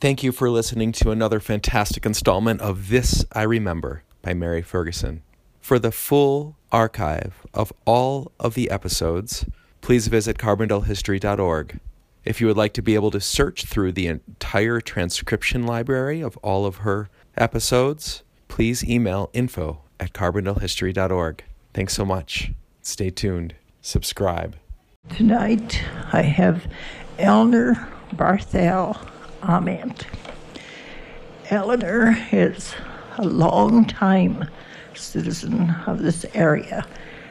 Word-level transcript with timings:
Thank 0.00 0.22
you 0.22 0.32
for 0.32 0.48
listening 0.48 0.92
to 0.92 1.10
another 1.10 1.40
fantastic 1.40 2.06
installment 2.06 2.62
of 2.62 2.88
This 2.88 3.22
I 3.32 3.42
Remember 3.42 4.02
by 4.22 4.32
Mary 4.32 4.62
Ferguson. 4.62 5.22
For 5.60 5.78
the 5.78 5.92
full 5.92 6.56
archive 6.72 7.46
of 7.52 7.70
all 7.84 8.32
of 8.40 8.54
the 8.54 8.70
episodes, 8.70 9.44
please 9.82 10.08
visit 10.08 10.38
carbondalehistory.org. 10.38 11.80
If 12.24 12.40
you 12.40 12.46
would 12.46 12.56
like 12.56 12.72
to 12.74 12.82
be 12.82 12.94
able 12.94 13.10
to 13.10 13.20
search 13.20 13.66
through 13.66 13.92
the 13.92 14.06
entire 14.06 14.80
transcription 14.80 15.66
library 15.66 16.22
of 16.22 16.38
all 16.38 16.64
of 16.64 16.76
her 16.76 17.10
episodes, 17.36 18.22
please 18.48 18.82
email 18.82 19.28
info 19.34 19.82
at 20.00 20.14
carbondalehistory.org. 20.14 21.44
Thanks 21.74 21.92
so 21.92 22.06
much. 22.06 22.52
Stay 22.80 23.10
tuned. 23.10 23.54
Subscribe. 23.82 24.56
Tonight 25.10 25.84
I 26.10 26.22
have 26.22 26.66
Eleanor 27.18 27.86
Barthel 28.14 29.09
Ament. 29.42 30.06
Eleanor 31.50 32.16
is 32.32 32.74
a 33.18 33.24
long 33.24 33.84
time 33.84 34.48
citizen 34.94 35.74
of 35.86 36.02
this 36.02 36.24
area. 36.34 36.86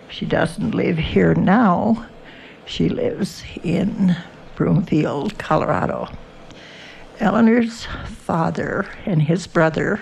She 0.10 0.26
doesn't 0.26 0.72
live 0.72 0.98
here 0.98 1.36
now. 1.36 2.08
She 2.66 2.90
lives 2.90 3.44
in 3.64 4.16
Broomfield, 4.56 5.38
Colorado. 5.38 6.10
Eleanor's 7.20 7.86
father 8.06 8.88
and 9.06 9.22
his 9.22 9.46
brother, 9.48 10.00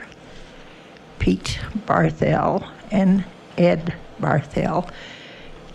Pete 1.19 1.59
Barthel 1.85 2.67
and 2.91 3.25
Ed 3.57 3.95
Barthel, 4.19 4.89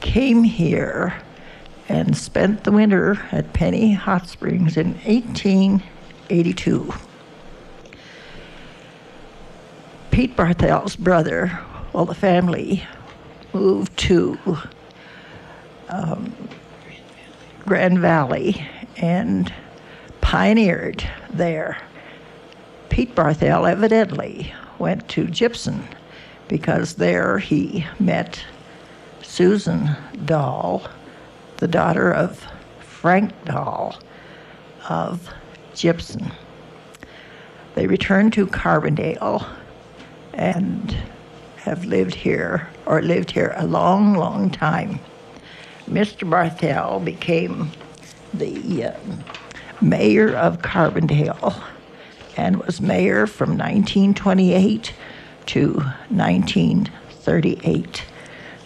came 0.01 0.45
here 0.45 1.21
and 1.89 2.17
spent 2.17 2.65
the 2.65 2.73
winter 2.73 3.21
at 3.33 3.53
Penny 3.53 3.93
Hot 3.93 4.29
Springs 4.29 4.77
in 4.77 4.95
1882. 6.33 6.91
Pete 10.11 10.35
Barthel's 10.35 10.97
brother, 10.97 11.61
well, 11.93 12.06
the 12.06 12.15
family 12.15 12.83
moved 13.53 13.95
to 13.98 14.39
um, 15.91 16.34
Grand 17.67 17.98
Valley 17.98 18.67
and 18.97 19.53
pioneered 20.23 21.06
there. 21.31 21.77
Pete 22.89 23.15
Barthel 23.15 23.71
evidently 23.71 24.55
went 24.78 25.06
to 25.09 25.27
Gypsum 25.27 25.84
because 26.49 26.95
there 26.95 27.39
he 27.39 27.87
met 28.01 28.43
Susan 29.21 29.97
Dahl, 30.25 30.89
the 31.59 31.69
daughter 31.69 32.11
of 32.11 32.47
Frank 32.81 33.33
Dahl 33.45 33.99
of 34.89 35.28
Gypsum. 35.75 36.33
They 37.75 37.87
returned 37.87 38.33
to 38.34 38.47
Carbondale 38.47 39.47
and 40.34 40.97
have 41.56 41.84
lived 41.84 42.15
here 42.15 42.69
or 42.87 43.03
lived 43.03 43.31
here 43.31 43.55
a 43.56 43.67
long, 43.67 44.15
long 44.15 44.50
time. 44.50 45.00
Mr. 45.87 46.28
Barthel 46.28 47.05
became 47.05 47.70
the 48.34 48.84
uh, 48.84 48.95
mayor 49.81 50.34
of 50.34 50.62
Carbondale 50.62 51.62
and 52.37 52.56
was 52.56 52.81
mayor 52.81 53.27
from 53.27 53.50
1928 53.50 54.93
to 55.47 55.73
1938. 56.09 58.05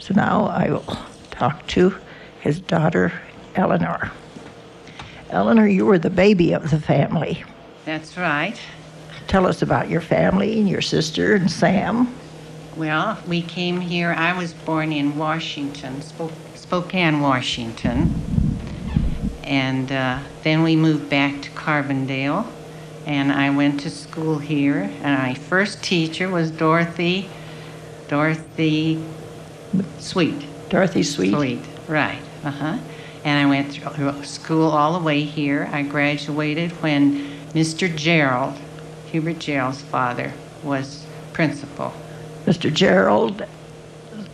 So 0.01 0.15
now 0.15 0.47
I 0.47 0.71
will 0.71 0.97
talk 1.31 1.67
to 1.69 1.97
his 2.41 2.61
daughter, 2.61 3.12
Eleanor. 3.55 4.12
Eleanor, 5.31 5.67
you 5.67 5.87
were 5.87 5.99
the 5.99 6.11
baby 6.11 6.53
of 6.53 6.71
the 6.71 6.81
family. 6.81 7.45
That's 7.85 8.17
right. 8.17 8.59
Tell 9.27 9.47
us 9.47 9.63
about 9.63 9.91
your 9.91 10.01
family 10.01 10.59
and 10.59 10.69
your 10.69 10.83
sister 10.83 11.35
and 11.35 11.51
Sam. 11.51 12.15
Well, 12.77 13.19
we 13.27 13.43
came 13.43 13.81
here. 13.81 14.13
I 14.13 14.37
was 14.37 14.53
born 14.53 14.93
in 14.93 15.17
Washington, 15.17 16.03
Spokane, 16.55 17.21
Washington. 17.21 18.15
And 19.43 19.91
uh, 19.91 20.19
then 20.43 20.62
we 20.62 20.77
moved 20.77 21.09
back 21.09 21.41
to 21.43 21.50
Carbondale. 21.50 22.47
And 23.06 23.33
I 23.33 23.50
went 23.50 23.81
to 23.81 23.91
school 23.91 24.39
here. 24.39 24.91
And 25.03 25.23
my 25.23 25.34
first 25.34 25.83
teacher 25.83 26.29
was 26.29 26.50
Dorothy, 26.50 27.29
Dorothy 28.09 29.03
Sweet. 29.99 30.45
Dorothy 30.69 31.03
Sweet. 31.03 31.33
Sweet, 31.33 31.61
right. 31.89 32.21
Uh 32.45 32.50
huh. 32.50 32.79
And 33.26 33.44
I 33.44 33.50
went 33.50 33.72
through 33.72 34.22
school 34.22 34.70
all 34.70 34.92
the 34.92 35.04
way 35.04 35.25
here. 35.25 35.69
I 35.72 35.82
graduated 35.82 36.70
when 36.81 37.26
Mr. 37.54 37.94
Gerald, 37.94 38.54
Hubert 39.10 39.41
Gerald's 39.41 39.82
father, 39.82 40.32
was 40.62 41.04
principal. 41.32 41.92
Mr. 42.47 42.72
Gerald, 42.72 43.44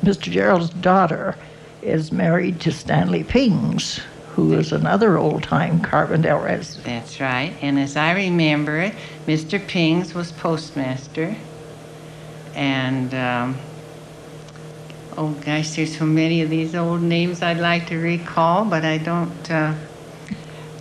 Mr. 0.04 0.30
Gerald's 0.30 0.68
daughter 0.68 1.38
is 1.80 2.12
married 2.12 2.60
to 2.60 2.70
Stanley 2.70 3.24
Pings, 3.24 4.02
who 4.34 4.52
is 4.52 4.72
another 4.72 5.16
old-time 5.16 5.80
Carbondale 5.80 6.44
resident. 6.44 6.84
That's 6.84 7.18
right. 7.18 7.54
And 7.62 7.78
as 7.78 7.96
I 7.96 8.12
remember 8.12 8.76
it, 8.76 8.94
Mr. 9.26 9.66
Pings 9.66 10.12
was 10.12 10.32
postmaster, 10.32 11.34
and 12.54 13.14
um, 13.14 13.56
oh 15.22 15.30
gosh, 15.44 15.76
there's 15.76 15.96
so 15.96 16.04
many 16.04 16.42
of 16.42 16.50
these 16.50 16.74
old 16.74 17.00
names 17.00 17.42
I'd 17.42 17.58
like 17.58 17.86
to 17.86 17.96
recall, 17.96 18.64
but 18.64 18.84
I 18.84 18.98
don't. 18.98 19.50
Uh, 19.50 19.74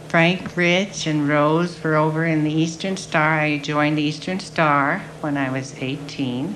Frank 0.07 0.57
Rich 0.57 1.05
and 1.05 1.29
Rose 1.29 1.81
were 1.83 1.95
over 1.95 2.25
in 2.25 2.43
the 2.43 2.51
Eastern 2.51 2.97
Star. 2.97 3.39
I 3.39 3.59
joined 3.59 3.99
the 3.99 4.01
Eastern 4.01 4.39
Star 4.39 5.03
when 5.21 5.37
I 5.37 5.51
was 5.51 5.75
18 5.77 6.55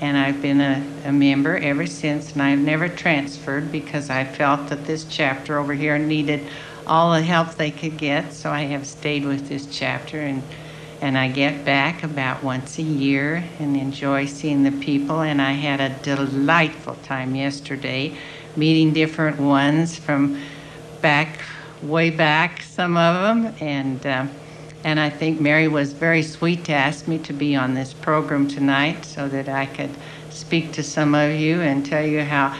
and 0.00 0.16
I've 0.16 0.42
been 0.42 0.60
a, 0.60 0.84
a, 1.04 1.12
member 1.12 1.56
ever 1.56 1.86
since, 1.86 2.32
and 2.32 2.42
I've 2.42 2.58
never 2.58 2.88
transferred 2.88 3.70
because 3.70 4.10
I 4.10 4.24
felt 4.24 4.68
that 4.68 4.84
this 4.84 5.04
chapter 5.04 5.58
over 5.58 5.72
here 5.72 5.98
needed 5.98 6.40
all 6.86 7.12
the 7.12 7.22
help 7.22 7.54
they 7.54 7.70
could 7.70 7.96
get, 7.96 8.32
so 8.32 8.50
I 8.50 8.62
have 8.62 8.86
stayed 8.86 9.24
with 9.24 9.48
this 9.48 9.66
chapter, 9.66 10.20
and 10.20 10.42
and 11.00 11.16
I 11.16 11.28
get 11.28 11.64
back 11.64 12.02
about 12.02 12.42
once 12.42 12.78
a 12.78 12.82
year 12.82 13.44
and 13.58 13.76
enjoy 13.76 14.26
seeing 14.26 14.62
the 14.62 14.72
people, 14.72 15.20
and 15.20 15.40
I 15.40 15.52
had 15.52 15.80
a 15.80 15.90
delightful 16.02 16.94
time 17.02 17.34
yesterday, 17.34 18.16
meeting 18.56 18.92
different 18.92 19.38
ones 19.40 19.98
from 19.98 20.40
back, 21.00 21.40
way 21.82 22.10
back, 22.10 22.62
some 22.62 22.96
of 22.96 23.22
them, 23.22 23.54
and. 23.60 24.06
Uh, 24.06 24.26
and 24.84 25.00
I 25.00 25.10
think 25.10 25.40
Mary 25.40 25.66
was 25.66 25.92
very 25.92 26.22
sweet 26.22 26.64
to 26.66 26.72
ask 26.72 27.08
me 27.08 27.18
to 27.18 27.32
be 27.32 27.56
on 27.56 27.74
this 27.74 27.92
program 27.92 28.46
tonight 28.46 29.04
so 29.04 29.28
that 29.28 29.48
I 29.48 29.66
could 29.66 29.90
speak 30.30 30.70
to 30.74 30.82
some 30.84 31.12
of 31.12 31.32
you 31.32 31.60
and 31.60 31.84
tell 31.84 32.06
you 32.06 32.22
how 32.22 32.56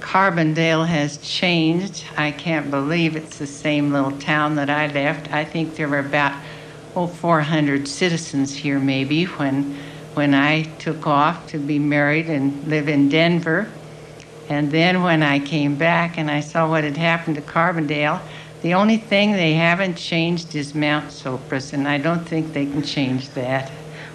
Carbondale 0.00 0.86
has 0.86 1.18
changed. 1.18 2.04
I 2.16 2.30
can't 2.30 2.70
believe 2.70 3.14
it's 3.14 3.36
the 3.36 3.46
same 3.46 3.92
little 3.92 4.16
town 4.18 4.54
that 4.54 4.70
I 4.70 4.86
left. 4.86 5.30
I 5.30 5.44
think 5.44 5.76
there 5.76 5.86
were 5.86 5.98
about 5.98 6.32
oh 6.96 7.06
400 7.06 7.86
citizens 7.86 8.54
here 8.54 8.78
maybe 8.78 9.24
when 9.24 9.76
when 10.16 10.32
I 10.32 10.62
took 10.78 11.06
off 11.06 11.46
to 11.48 11.58
be 11.58 11.78
married 11.78 12.30
and 12.30 12.66
live 12.66 12.88
in 12.88 13.10
Denver. 13.10 13.68
And 14.48 14.72
then 14.72 15.02
when 15.02 15.22
I 15.22 15.38
came 15.38 15.76
back 15.76 16.16
and 16.16 16.30
I 16.30 16.40
saw 16.40 16.70
what 16.70 16.84
had 16.84 16.96
happened 16.96 17.36
to 17.36 17.42
Carbondale, 17.42 18.22
the 18.62 18.72
only 18.72 18.96
thing 18.96 19.32
they 19.32 19.52
haven't 19.52 19.96
changed 19.96 20.54
is 20.54 20.74
Mount 20.74 21.10
Sopris, 21.10 21.74
and 21.74 21.86
I 21.86 21.98
don't 21.98 22.26
think 22.26 22.54
they 22.54 22.64
can 22.64 22.82
change 22.82 23.28
that. 23.30 23.70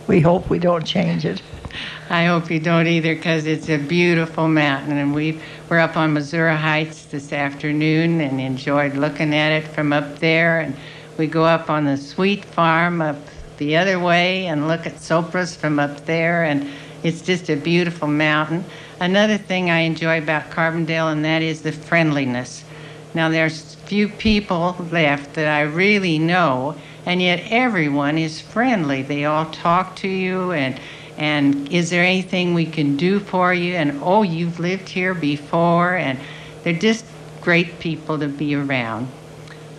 We 0.07 0.21
hope 0.21 0.49
we 0.49 0.57
don't 0.57 0.83
change 0.83 1.23
it. 1.23 1.43
I 2.09 2.25
hope 2.25 2.49
you 2.49 2.59
don't 2.59 2.87
either, 2.87 3.13
because 3.13 3.45
it's 3.45 3.69
a 3.69 3.77
beautiful 3.77 4.47
mountain, 4.47 4.97
and 4.97 5.13
we 5.13 5.39
we're 5.69 5.79
up 5.79 5.95
on 5.95 6.13
Missouri 6.13 6.57
Heights 6.57 7.05
this 7.05 7.31
afternoon 7.31 8.21
and 8.21 8.41
enjoyed 8.41 8.95
looking 8.95 9.35
at 9.35 9.51
it 9.51 9.67
from 9.67 9.93
up 9.93 10.17
there. 10.17 10.61
And 10.61 10.75
we 11.17 11.27
go 11.27 11.43
up 11.45 11.69
on 11.69 11.85
the 11.85 11.97
Sweet 11.97 12.45
Farm 12.45 13.01
up 13.01 13.17
the 13.57 13.77
other 13.77 13.99
way 13.99 14.47
and 14.47 14.67
look 14.67 14.85
at 14.85 14.95
Sopris 14.95 15.55
from 15.55 15.79
up 15.79 16.05
there, 16.05 16.43
and 16.43 16.69
it's 17.03 17.21
just 17.21 17.49
a 17.49 17.55
beautiful 17.55 18.07
mountain. 18.07 18.63
Another 18.99 19.37
thing 19.37 19.69
I 19.69 19.79
enjoy 19.79 20.19
about 20.19 20.49
Carbondale, 20.49 21.11
and 21.11 21.23
that 21.25 21.41
is 21.41 21.61
the 21.61 21.71
friendliness. 21.71 22.63
Now, 23.13 23.29
there's 23.29 23.75
few 23.85 24.07
people 24.07 24.75
left 24.91 25.33
that 25.33 25.47
I 25.47 25.61
really 25.61 26.17
know, 26.17 26.75
and 27.05 27.21
yet 27.21 27.43
everyone 27.49 28.17
is 28.17 28.39
friendly. 28.39 29.01
They 29.01 29.25
all 29.25 29.45
talk 29.51 29.95
to 29.97 30.07
you 30.07 30.51
and 30.51 30.79
and 31.17 31.71
is 31.71 31.91
there 31.91 32.03
anything 32.03 32.55
we 32.55 32.65
can 32.65 32.97
do 32.97 33.19
for 33.19 33.53
you? 33.53 33.75
And 33.75 33.99
oh, 34.01 34.23
you've 34.23 34.59
lived 34.59 34.89
here 34.89 35.13
before, 35.13 35.95
and 35.95 36.19
they're 36.63 36.73
just 36.73 37.05
great 37.41 37.79
people 37.79 38.17
to 38.17 38.27
be 38.27 38.55
around. 38.55 39.07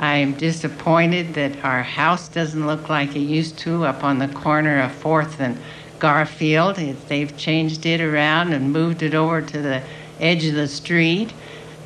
I'm 0.02 0.34
disappointed 0.34 1.34
that 1.34 1.64
our 1.64 1.84
house 1.84 2.26
doesn't 2.26 2.66
look 2.66 2.88
like 2.88 3.14
it 3.14 3.20
used 3.20 3.56
to 3.58 3.84
up 3.84 4.02
on 4.02 4.18
the 4.18 4.26
corner 4.26 4.80
of 4.80 4.90
4th 5.00 5.38
and 5.38 5.56
Garfield. 6.00 6.74
They've 6.74 7.36
changed 7.36 7.86
it 7.86 8.00
around 8.00 8.52
and 8.52 8.72
moved 8.72 9.04
it 9.04 9.14
over 9.14 9.40
to 9.40 9.62
the 9.62 9.80
edge 10.18 10.44
of 10.44 10.54
the 10.54 10.66
street. 10.66 11.32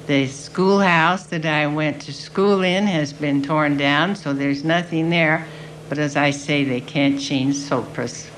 The 0.07 0.29
schoolhouse 0.29 1.27
that 1.27 1.45
I 1.45 1.67
went 1.67 2.01
to 2.03 2.13
school 2.15 2.63
in 2.63 2.87
has 2.87 3.13
been 3.13 3.43
torn 3.43 3.77
down, 3.77 4.17
so 4.17 4.33
there's 4.33 4.65
nothing 4.65 5.11
there. 5.11 5.47
But 5.91 5.99
as 5.99 6.17
I 6.17 6.31
say, 6.31 6.65
they 6.65 6.81
can't 6.81 7.21
change 7.21 7.57
Sopris. 7.57 8.31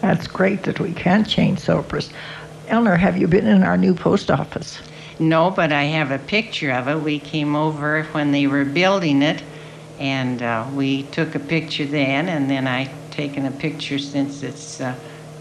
That's 0.00 0.26
great 0.26 0.62
that 0.62 0.80
we 0.80 0.94
can 0.94 1.26
change 1.26 1.58
Sopris. 1.58 2.10
Eleanor, 2.68 2.96
have 2.96 3.18
you 3.18 3.28
been 3.28 3.46
in 3.46 3.62
our 3.62 3.76
new 3.76 3.92
post 3.94 4.30
office? 4.30 4.80
No, 5.22 5.52
but 5.52 5.70
I 5.72 5.84
have 5.84 6.10
a 6.10 6.18
picture 6.18 6.72
of 6.72 6.88
it. 6.88 6.96
We 6.96 7.20
came 7.20 7.54
over 7.54 8.02
when 8.10 8.32
they 8.32 8.48
were 8.48 8.64
building 8.64 9.22
it, 9.22 9.40
and 10.00 10.42
uh, 10.42 10.66
we 10.74 11.04
took 11.04 11.36
a 11.36 11.38
picture 11.38 11.86
then, 11.86 12.28
and 12.28 12.50
then 12.50 12.66
I've 12.66 12.90
taken 13.12 13.46
a 13.46 13.52
picture 13.52 14.00
since 14.00 14.42
it's 14.42 14.80
uh, 14.80 14.96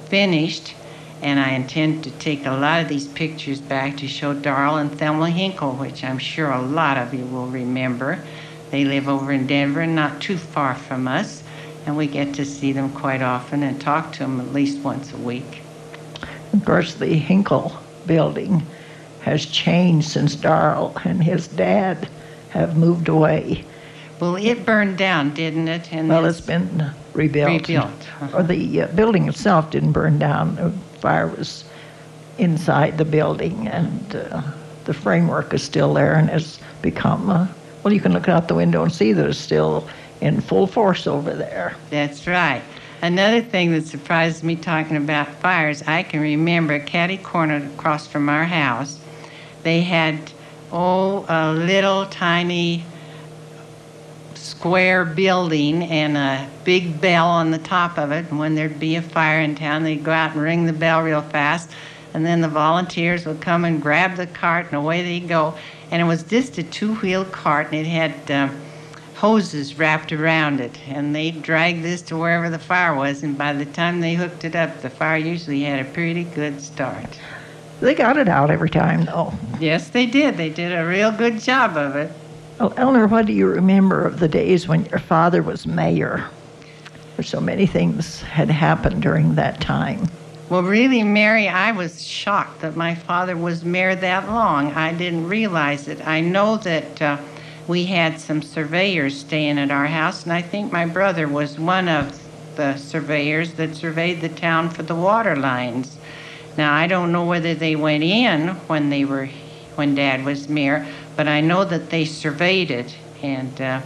finished. 0.06 0.76
And 1.24 1.40
I 1.40 1.54
intend 1.54 2.04
to 2.04 2.12
take 2.12 2.46
a 2.46 2.52
lot 2.52 2.84
of 2.84 2.90
these 2.90 3.08
pictures 3.08 3.60
back 3.60 3.98
to 3.98 4.08
show 4.08 4.36
Darl 4.36 4.76
and 4.76 4.92
Thelma 5.00 5.32
Hinkle, 5.32 5.72
which 5.74 6.04
I'm 6.04 6.20
sure 6.20 6.52
a 6.52 6.62
lot 6.62 7.00
of 7.00 7.12
you 7.16 7.26
will 7.26 7.48
remember. 7.48 8.24
They 8.70 8.86
live 8.86 9.10
over 9.10 9.32
in 9.32 9.48
Denver, 9.48 9.88
not 9.88 10.22
too 10.22 10.38
far 10.38 10.76
from 10.76 11.08
us, 11.08 11.42
and 11.88 11.98
we 11.98 12.06
get 12.06 12.36
to 12.36 12.46
see 12.46 12.72
them 12.72 12.94
quite 12.94 13.24
often 13.24 13.64
and 13.64 13.82
talk 13.82 14.14
to 14.14 14.20
them 14.20 14.40
at 14.42 14.54
least 14.54 14.84
once 14.84 15.12
a 15.12 15.18
week. 15.18 15.64
Of 16.54 16.66
course, 16.66 16.94
the 16.94 17.16
Hinkle 17.16 17.76
building 18.06 18.62
has 19.24 19.46
changed 19.46 20.10
since 20.10 20.36
Darl 20.36 20.94
and 21.06 21.24
his 21.24 21.48
dad 21.48 22.08
have 22.50 22.78
moved 22.78 23.08
away. 23.08 23.64
Well, 24.20 24.36
it 24.36 24.66
burned 24.66 24.98
down, 24.98 25.34
didn't 25.34 25.68
it? 25.68 25.92
And 25.92 26.10
Well, 26.10 26.26
it's 26.26 26.42
been 26.42 26.92
rebuilt. 27.14 27.68
Rebuilt, 27.68 28.08
uh-huh. 28.22 28.38
Or 28.38 28.44
the 28.44 28.84
uh, 28.84 28.88
building 28.88 29.28
itself 29.28 29.72
didn't 29.72 29.94
burn 29.94 30.20
down. 30.20 30.56
The 30.56 30.72
fire 31.00 31.28
was 31.28 31.64
inside 32.38 32.98
the 32.98 33.06
building, 33.06 33.68
and 33.68 34.16
uh, 34.16 34.42
the 34.86 34.94
framework 34.94 35.54
is 35.54 35.64
still 35.64 35.94
there 35.94 36.16
and 36.16 36.30
has 36.30 36.60
become, 36.82 37.30
uh, 37.30 37.48
well, 37.84 37.94
you 37.94 38.00
can 38.00 38.14
look 38.14 38.30
out 38.30 38.48
the 38.48 38.56
window 38.56 38.84
and 38.84 38.92
see 38.92 39.14
that 39.14 39.28
it's 39.28 39.40
still 39.40 39.88
in 40.22 40.40
full 40.40 40.68
force 40.68 41.08
over 41.08 41.34
there. 41.34 41.76
That's 41.90 42.28
right. 42.28 42.62
Another 43.02 43.42
thing 43.42 43.72
that 43.72 43.88
surprised 43.88 44.44
me 44.44 44.56
talking 44.56 44.96
about 44.96 45.28
fires, 45.28 45.82
I 45.88 46.04
can 46.04 46.22
remember 46.22 46.78
Caddy 46.78 47.18
Corner 47.18 47.58
across 47.74 48.06
from 48.06 48.30
our 48.30 48.46
house, 48.46 49.00
they 49.64 49.82
had, 49.82 50.32
oh, 50.72 51.26
a 51.30 51.54
little 51.54 52.06
tiny 52.08 52.84
square 54.36 55.06
building 55.06 55.84
and 55.84 56.18
a 56.18 56.50
big 56.64 57.00
bell 57.00 57.28
on 57.28 57.52
the 57.52 57.58
top 57.58 57.98
of 57.98 58.12
it. 58.12 58.30
And 58.30 58.40
when 58.40 58.56
there'd 58.56 58.80
be 58.80 58.96
a 58.96 59.02
fire 59.02 59.40
in 59.40 59.56
town, 59.56 59.84
they'd 59.84 60.04
go 60.04 60.12
out 60.12 60.34
and 60.34 60.42
ring 60.42 60.66
the 60.66 60.74
bell 60.74 61.02
real 61.02 61.22
fast. 61.22 61.72
And 62.14 62.26
then 62.26 62.42
the 62.42 62.50
volunteers 62.50 63.26
would 63.26 63.42
come 63.42 63.64
and 63.64 63.82
grab 63.82 64.18
the 64.18 64.28
cart, 64.28 64.66
and 64.66 64.76
away 64.76 65.02
they'd 65.02 65.28
go. 65.28 65.58
And 65.92 66.02
it 66.02 66.06
was 66.06 66.24
just 66.24 66.58
a 66.58 66.64
two 66.64 66.96
wheel 66.96 67.24
cart, 67.24 67.68
and 67.68 67.76
it 67.76 67.88
had 67.88 68.32
um, 68.32 68.62
hoses 69.16 69.78
wrapped 69.78 70.12
around 70.12 70.60
it. 70.60 70.78
And 70.88 71.16
they'd 71.16 71.42
drag 71.42 71.82
this 71.82 72.02
to 72.04 72.18
wherever 72.18 72.50
the 72.50 72.60
fire 72.60 72.94
was. 72.94 73.24
And 73.24 73.38
by 73.38 73.54
the 73.54 73.66
time 73.66 74.02
they 74.02 74.16
hooked 74.16 74.44
it 74.44 74.56
up, 74.56 74.82
the 74.82 74.90
fire 74.90 75.18
usually 75.18 75.64
had 75.64 75.80
a 75.80 75.90
pretty 75.90 76.24
good 76.24 76.62
start. 76.62 77.18
They 77.82 77.96
got 77.96 78.18
it 78.18 78.28
out 78.28 78.52
every 78.52 78.70
time, 78.70 79.06
though. 79.06 79.34
Yes, 79.60 79.90
they 79.90 80.06
did. 80.06 80.38
They 80.38 80.50
did 80.50 80.72
a 80.72 80.86
real 80.86 81.12
good 81.12 81.40
job 81.40 81.76
of 81.76 81.96
it. 81.96 82.12
Well, 82.60 82.74
Eleanor, 82.78 83.08
what 83.08 83.26
do 83.26 83.34
you 83.34 83.48
remember 83.48 84.06
of 84.06 84.20
the 84.20 84.28
days 84.28 84.68
when 84.68 84.86
your 84.86 85.00
father 85.00 85.42
was 85.42 85.66
mayor? 85.66 86.30
Where 87.16 87.26
so 87.26 87.42
many 87.42 87.66
things 87.66 88.22
had 88.22 88.52
happened 88.52 89.02
during 89.02 89.34
that 89.34 89.60
time. 89.60 90.08
Well, 90.48 90.62
really, 90.62 91.02
Mary, 91.02 91.48
I 91.48 91.72
was 91.72 92.06
shocked 92.06 92.62
that 92.62 92.76
my 92.76 92.94
father 92.94 93.36
was 93.36 93.66
mayor 93.66 93.96
that 93.96 94.28
long. 94.28 94.74
I 94.74 94.94
didn't 94.94 95.28
realize 95.28 95.88
it. 95.88 96.06
I 96.06 96.22
know 96.22 96.58
that 96.58 97.02
uh, 97.02 97.18
we 97.68 97.86
had 97.86 98.20
some 98.20 98.44
surveyors 98.44 99.18
staying 99.18 99.58
at 99.58 99.72
our 99.72 99.88
house, 99.88 100.24
and 100.24 100.34
I 100.34 100.44
think 100.44 100.72
my 100.72 100.86
brother 100.86 101.28
was 101.28 101.58
one 101.58 101.88
of 101.88 102.22
the 102.58 102.78
surveyors 102.78 103.54
that 103.54 103.76
surveyed 103.76 104.22
the 104.22 104.30
town 104.30 104.70
for 104.70 104.84
the 104.84 104.94
water 104.94 105.36
lines. 105.36 105.98
Now, 106.58 106.74
I 106.74 106.88
don't 106.88 107.12
know 107.12 107.26
whether 107.26 107.54
they 107.54 107.76
went 107.76 108.04
in 108.04 108.50
when 108.68 108.90
they 108.90 109.06
were 109.06 109.30
when 109.76 109.96
Dad 109.96 110.26
was 110.26 110.50
mayor, 110.50 110.86
but 111.16 111.28
I 111.28 111.42
know 111.42 111.64
that 111.64 111.90
they 111.90 112.06
surveyed 112.06 112.72
it, 112.72 112.96
and 113.22 113.62
uh, 113.62 113.82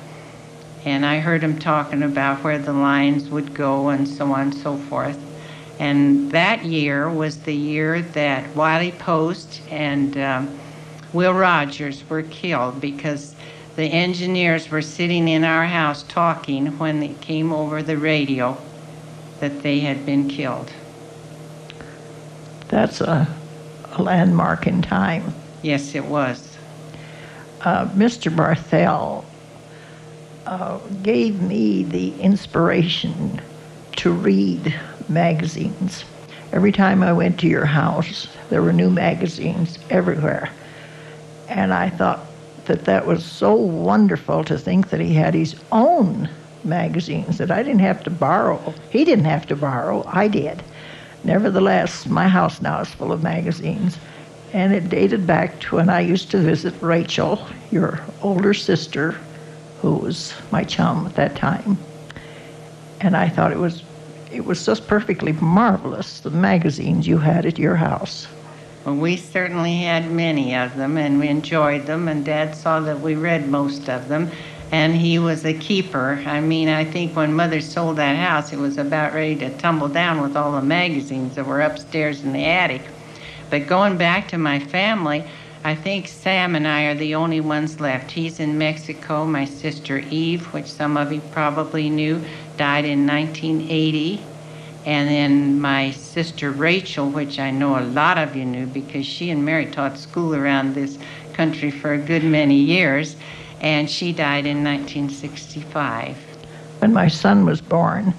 and 0.84 1.06
I 1.06 1.20
heard 1.20 1.44
him 1.44 1.60
talking 1.60 2.04
about 2.04 2.44
where 2.44 2.60
the 2.60 2.74
lines 2.74 3.30
would 3.30 3.54
go 3.54 3.90
and 3.90 4.08
so 4.08 4.32
on 4.32 4.42
and 4.42 4.56
so 4.56 4.78
forth. 4.78 5.20
And 5.80 6.32
that 6.32 6.64
year 6.64 7.10
was 7.10 7.40
the 7.40 7.56
year 7.56 8.02
that 8.02 8.56
Wiley 8.56 8.92
Post 8.92 9.62
and 9.70 10.18
um, 10.18 10.60
Will 11.12 11.34
Rogers 11.34 12.08
were 12.10 12.24
killed 12.24 12.80
because 12.80 13.36
the 13.76 13.86
engineers 13.86 14.70
were 14.70 14.82
sitting 14.82 15.28
in 15.28 15.44
our 15.44 15.66
house 15.66 16.04
talking 16.04 16.78
when 16.78 17.04
it 17.04 17.20
came 17.20 17.52
over 17.52 17.84
the 17.84 17.98
radio 17.98 18.58
that 19.40 19.64
they 19.64 19.82
had 19.82 20.06
been 20.06 20.30
killed. 20.30 20.72
That's 22.76 23.00
a, 23.00 23.26
a 23.94 24.02
landmark 24.04 24.68
in 24.68 24.82
time. 24.82 25.34
Yes, 25.62 25.96
it 25.96 26.04
was. 26.04 26.58
uh, 27.62 27.86
Mr. 27.96 28.30
Barthel 28.30 29.24
uh, 30.46 30.80
gave 31.02 31.42
me 31.42 31.84
the 31.86 32.20
inspiration 32.20 33.42
to 33.96 34.12
read 34.12 34.76
magazines. 35.08 36.04
Every 36.52 36.74
time 36.74 37.02
I 37.02 37.14
went 37.14 37.40
to 37.40 37.48
your 37.48 37.64
house, 37.66 38.28
there 38.50 38.62
were 38.62 38.74
new 38.74 38.90
magazines 38.90 39.80
everywhere. 39.90 40.50
And 41.48 41.74
I 41.74 41.90
thought 41.90 42.26
that 42.66 42.84
that 42.84 43.08
was 43.08 43.24
so 43.24 43.54
wonderful 43.56 44.44
to 44.44 44.58
think 44.58 44.90
that 44.90 45.00
he 45.00 45.14
had 45.14 45.34
his 45.34 45.56
own 45.72 46.30
magazines, 46.66 47.38
that 47.38 47.52
I 47.52 47.64
didn't 47.64 47.80
have 47.80 48.04
to 48.04 48.10
borrow. 48.10 48.74
He 48.90 49.06
didn't 49.06 49.26
have 49.26 49.48
to 49.48 49.56
borrow, 49.56 50.04
I 50.08 50.28
did. 50.28 50.62
Nevertheless, 51.26 52.06
my 52.06 52.28
house 52.28 52.62
now 52.62 52.82
is 52.82 52.90
full 52.90 53.12
of 53.12 53.24
magazines. 53.24 53.98
And 54.54 54.74
it 54.74 54.90
dated 54.90 55.26
back 55.26 55.60
to 55.62 55.78
when 55.78 55.90
I 55.90 56.00
used 56.00 56.32
to 56.32 56.38
visit 56.38 56.74
Rachel, 56.82 57.46
your 57.72 58.00
older 58.22 58.54
sister, 58.54 59.16
who 59.82 59.96
was 59.96 60.34
my 60.52 60.64
chum 60.64 61.08
at 61.08 61.16
that 61.16 61.36
time. 61.36 61.78
And 63.02 63.18
I 63.18 63.28
thought 63.28 63.52
it 63.52 63.58
was 63.58 63.84
it 64.32 64.46
was 64.46 64.66
just 64.66 64.88
perfectly 64.88 65.32
marvelous, 65.34 66.20
the 66.20 66.30
magazines 66.30 67.08
you 67.08 67.18
had 67.18 67.46
at 67.46 67.58
your 67.58 67.76
house. 67.76 68.28
Well, 68.86 68.96
we 68.96 69.16
certainly 69.16 69.78
had 69.78 70.12
many 70.12 70.56
of 70.56 70.76
them 70.76 70.98
and 70.98 71.20
we 71.20 71.28
enjoyed 71.28 71.86
them, 71.86 72.08
and 72.08 72.26
Dad 72.26 72.56
saw 72.56 72.80
that 72.82 73.00
we 73.00 73.16
read 73.16 73.48
most 73.48 73.90
of 73.90 74.10
them. 74.10 74.30
And 74.76 74.94
he 74.94 75.20
was 75.20 75.46
a 75.46 75.54
keeper. 75.54 76.22
I 76.26 76.42
mean, 76.42 76.68
I 76.68 76.84
think 76.84 77.16
when 77.16 77.34
Mother 77.34 77.62
sold 77.62 77.96
that 77.96 78.18
house, 78.18 78.52
it 78.52 78.60
was 78.60 78.78
about 78.78 79.14
ready 79.14 79.38
to 79.38 79.58
tumble 79.58 79.88
down 79.88 80.22
with 80.22 80.36
all 80.36 80.52
the 80.52 80.62
magazines 80.62 81.36
that 81.36 81.46
were 81.46 81.62
upstairs 81.62 82.26
in 82.26 82.34
the 82.34 82.44
attic. 82.44 82.82
But 83.50 83.68
going 83.68 83.96
back 83.96 84.28
to 84.28 84.38
my 84.38 84.60
family, 84.60 85.24
I 85.64 85.76
think 85.76 86.10
Sam 86.10 86.56
and 86.58 86.68
I 86.68 86.88
are 86.88 86.94
the 86.94 87.16
only 87.16 87.40
ones 87.40 87.80
left. 87.80 88.12
He's 88.12 88.42
in 88.42 88.58
Mexico. 88.58 89.26
My 89.26 89.46
sister 89.46 90.00
Eve, 90.00 90.46
which 90.54 90.66
some 90.66 90.98
of 90.98 91.14
you 91.14 91.22
probably 91.32 91.90
knew, 91.90 92.22
died 92.58 92.84
in 92.84 93.08
1980. 93.08 94.22
And 94.86 95.08
then 95.08 95.62
my 95.62 95.92
sister 95.92 96.52
Rachel, 96.52 97.10
which 97.10 97.40
I 97.40 97.50
know 97.50 97.80
a 97.80 97.86
lot 97.86 98.18
of 98.18 98.36
you 98.36 98.44
knew 98.44 98.66
because 98.66 99.06
she 99.06 99.30
and 99.30 99.46
Mary 99.46 99.68
taught 99.68 99.98
school 99.98 100.36
around 100.36 100.76
this 100.76 101.00
country 101.32 101.72
for 101.72 101.94
a 101.94 101.98
good 101.98 102.26
many 102.26 102.58
years, 102.58 103.16
and 103.62 103.90
she 103.90 104.12
died 104.12 104.46
in 104.46 104.64
1965. 104.64 106.18
When 106.80 106.94
my 106.94 107.08
son 107.08 107.46
was 107.46 107.62
born 107.62 108.14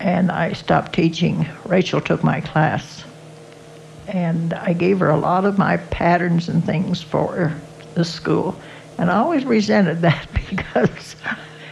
and 0.00 0.30
I 0.30 0.52
stopped 0.52 0.92
teaching, 0.92 1.46
Rachel 1.66 2.00
took 2.00 2.22
my 2.22 2.40
class. 2.40 3.04
And 4.08 4.54
I 4.54 4.72
gave 4.72 4.98
her 5.00 5.10
a 5.10 5.16
lot 5.16 5.44
of 5.44 5.58
my 5.58 5.76
patterns 5.76 6.48
and 6.48 6.64
things 6.64 7.02
for 7.02 7.54
the 7.94 8.04
school. 8.04 8.56
And 8.98 9.10
I 9.10 9.16
always 9.16 9.44
resented 9.44 10.00
that 10.02 10.26
because 10.50 11.16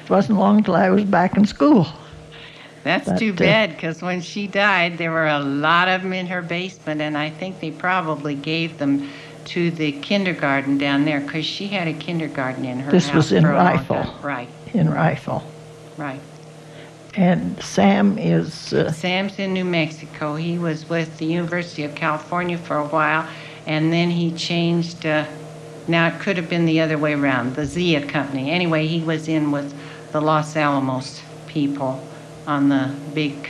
it 0.05 0.11
wasn't 0.11 0.39
long 0.39 0.63
till 0.63 0.77
I 0.77 0.91
was 0.91 1.05
back 1.05 1.37
in 1.37 1.45
school. 1.47 1.87
That's 2.85 3.09
But, 3.09 3.19
too 3.19 3.33
uh, 3.33 3.37
bad 3.37 3.71
because 3.71 4.03
when 4.03 4.21
she 4.21 4.47
died, 4.47 4.99
there 4.99 5.11
were 5.11 5.27
a 5.27 5.41
lot 5.41 5.89
of 5.89 6.03
them 6.03 6.13
in 6.13 6.27
her 6.27 6.43
basement, 6.43 7.01
and 7.01 7.19
I 7.19 7.29
think 7.29 7.61
they 7.61 7.71
probably 7.71 8.35
gave 8.35 8.79
them 8.79 9.09
to 9.49 9.71
the 9.71 9.93
kindergarten 9.93 10.79
down 10.79 11.05
there 11.05 11.21
because 11.21 11.45
she 11.45 11.69
had 11.69 11.89
a 11.89 11.93
kindergarten 11.93 12.65
in 12.65 12.81
her 12.81 12.91
This 12.91 13.07
house 13.09 13.15
was 13.17 13.33
in 13.33 13.43
for 13.43 13.53
a 13.53 13.57
long 13.57 13.67
Rifle. 13.77 13.97
time. 14.03 14.23
Right, 14.23 14.49
in 14.75 14.91
Rifle. 14.91 15.43
right. 15.97 16.21
And 17.15 17.61
Sam 17.63 18.17
is, 18.19 18.73
uh, 18.73 18.93
Sam's 18.93 19.39
in 19.39 19.53
New 19.53 19.65
Mexico. 19.65 20.37
He 20.37 20.57
was 20.59 20.89
with 20.89 21.17
the 21.19 21.25
University 21.25 21.83
of 21.83 21.95
California 21.95 22.57
for 22.59 22.77
a 22.77 22.87
while, 22.87 23.27
and 23.67 23.93
then 23.93 24.11
he 24.11 24.31
changed. 24.33 25.05
Uh, 25.05 25.25
now 25.89 26.07
it 26.09 26.21
could 26.21 26.37
have 26.37 26.49
been 26.51 26.67
the 26.67 26.81
other 26.81 26.99
way 26.99 27.15
around, 27.15 27.57
the 27.57 27.65
Zia 27.65 28.07
Company. 28.07 28.51
Anyway, 28.51 28.87
he 28.87 29.01
was 29.03 29.27
in 29.27 29.51
with 29.51 29.75
the 30.13 30.21
Los 30.21 30.55
Alamos 30.55 31.21
people 31.49 32.07
on 32.47 32.69
the 32.69 32.95
big 33.15 33.49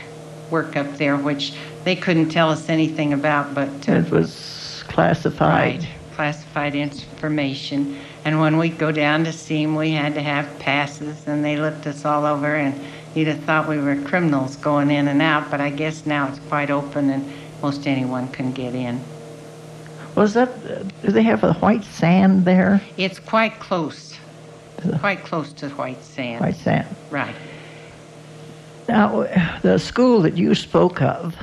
work 0.50 0.76
up 0.76 0.97
there, 0.97 1.17
which 1.17 1.52
they 1.85 1.97
couldn't 1.97 2.31
tell 2.31 2.50
us 2.50 2.69
anything 2.71 3.12
about, 3.12 3.55
but 3.55 3.69
uh, 3.88 3.93
it 3.93 4.11
was 4.11 4.48
classified. 4.99 5.83
right, 5.83 5.88
classified 6.17 6.75
information. 6.75 7.97
And 8.25 8.40
when 8.40 8.59
we 8.59 8.69
go 8.69 8.90
down 8.90 9.23
to 9.25 9.33
see 9.33 9.62
him, 9.62 9.76
we 9.76 9.93
had 9.93 10.14
to 10.14 10.23
have 10.23 10.59
passes, 10.59 11.28
and 11.28 11.45
they 11.45 11.57
looked 11.57 11.87
us 11.87 12.05
all 12.05 12.26
over, 12.26 12.57
and 12.57 12.75
you'd 13.14 13.28
have 13.28 13.38
thought 13.45 13.69
we 13.69 13.78
were 13.78 13.95
criminals 14.02 14.57
going 14.57 14.90
in 14.90 15.07
and 15.07 15.23
out, 15.23 15.52
but 15.52 15.61
I 15.61 15.71
guess 15.71 16.05
now 16.05 16.28
it's 16.28 16.40
quite 16.49 16.71
open 16.71 17.11
and 17.11 17.33
most 17.62 17.87
anyone 17.87 18.26
can 18.28 18.50
get 18.52 18.75
in. 18.75 19.00
Was 20.17 20.35
that, 20.35 20.50
do 21.02 21.12
they 21.12 21.23
have 21.23 21.45
a 21.45 21.52
white 21.55 21.85
sand 21.85 22.45
there? 22.45 22.83
It's 22.97 23.21
quite 23.21 23.61
close, 23.61 24.19
quite 24.99 25.23
close 25.23 25.52
to 25.55 25.69
white 25.71 26.02
sand. 26.02 26.40
White 26.40 26.57
sand. 26.57 26.88
Right. 27.11 27.35
Now, 28.88 29.28
the 29.62 29.78
school 29.78 30.23
that 30.23 30.37
you 30.37 30.57
spoke 30.57 31.00
of 31.00 31.37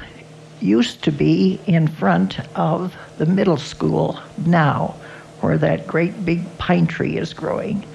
used 0.60 1.04
to 1.04 1.12
be 1.12 1.60
in 1.68 1.88
front 1.88 2.40
of 2.58 2.96
the 3.18 3.26
middle 3.26 3.58
school 3.58 4.20
now, 4.46 4.96
where 5.42 5.58
that 5.58 5.88
great 5.88 6.26
big 6.26 6.58
pine 6.58 6.88
tree 6.88 7.18
is 7.18 7.34
growing. 7.34 7.86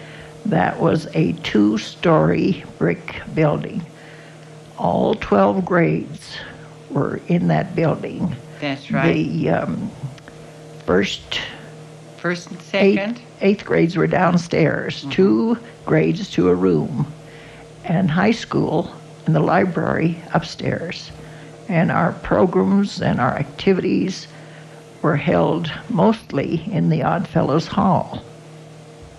That 0.47 0.81
was 0.81 1.07
a 1.15 1.33
two 1.43 1.79
story 1.79 2.65
brick 2.79 3.21
building. 3.35 3.83
All 4.79 5.15
12 5.15 5.65
grades 5.65 6.37
were 6.91 7.21
in 7.29 7.49
that 7.49 7.75
building. 7.77 8.35
That's 8.61 8.91
right. 8.91 9.15
The 9.15 9.51
um, 9.51 9.91
first 10.87 11.41
First 12.19 12.51
and 12.51 12.61
eight, 12.75 12.97
second? 12.97 13.21
eighth 13.41 13.65
grades 13.65 13.97
were 13.97 14.07
downstairs, 14.07 15.07
two 15.11 15.57
grades 15.87 16.31
to 16.33 16.51
a 16.51 16.55
room, 16.55 17.11
and 17.85 18.11
high 18.11 18.33
school 18.33 18.93
in 19.27 19.33
the 19.33 19.41
library 19.41 20.23
upstairs. 20.35 21.11
And 21.69 21.91
our 21.91 22.13
programs 22.13 23.01
and 23.01 23.19
our 23.21 23.35
activities 23.39 24.27
were 25.03 25.17
held 25.17 25.73
mostly 25.89 26.65
in 26.71 26.89
the 26.89 27.03
Oddfellows 27.03 27.67
Hall. 27.67 28.23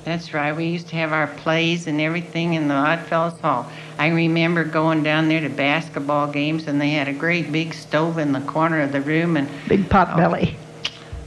That's 0.04 0.34
right. 0.34 0.56
We 0.56 0.66
used 0.66 0.88
to 0.90 0.96
have 0.96 1.14
our 1.14 1.28
plays 1.28 1.88
and 1.88 2.02
everything 2.02 2.54
in 2.54 2.68
the 2.68 2.74
Oddfellows 2.74 3.40
Hall. 3.40 3.72
I 4.00 4.08
remember 4.08 4.64
going 4.64 5.04
down 5.04 5.30
there 5.30 5.42
to 5.42 5.50
basketball 5.50 6.32
games, 6.32 6.68
and 6.68 6.82
they 6.82 6.90
had 6.90 7.08
a 7.08 7.14
great 7.14 7.52
big 7.52 7.74
stove 7.74 8.18
in 8.18 8.32
the 8.32 8.42
corner 8.42 8.82
of 8.82 8.92
the 8.92 9.02
room, 9.02 9.38
and 9.38 9.48
Big 9.68 9.90
pot 9.90 10.10
oh. 10.14 10.18
belly. 10.18 10.56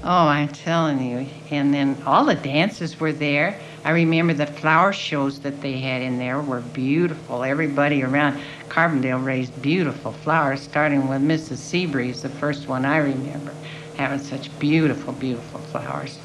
Oh, 0.02 0.26
I'm 0.26 0.49
telling 0.49 1.02
you. 1.02 1.26
And 1.50 1.73
then 1.73 1.96
all 2.04 2.26
the 2.26 2.34
dances 2.34 3.00
were 3.00 3.12
there. 3.12 3.58
I 3.84 3.90
remember 3.90 4.34
the 4.34 4.46
flower 4.46 4.92
shows 4.92 5.40
that 5.40 5.62
they 5.62 5.78
had 5.78 6.02
in 6.02 6.18
there 6.18 6.40
were 6.40 6.61
beautiful. 6.61 7.42
Everybody 7.42 8.02
around 8.02 8.40
Carbondale 8.68 9.25
raised 9.25 9.62
beautiful 9.62 10.12
flowers, 10.12 10.61
starting 10.61 11.08
with 11.08 11.23
Mrs. 11.23 11.56
Seabury, 11.56 12.11
the 12.12 12.28
first 12.28 12.66
one 12.66 12.84
I 12.84 12.99
remember, 12.99 13.54
having 13.96 14.18
such 14.18 14.56
beautiful, 14.58 15.12
beautiful 15.12 15.60
flowers. 15.60 16.18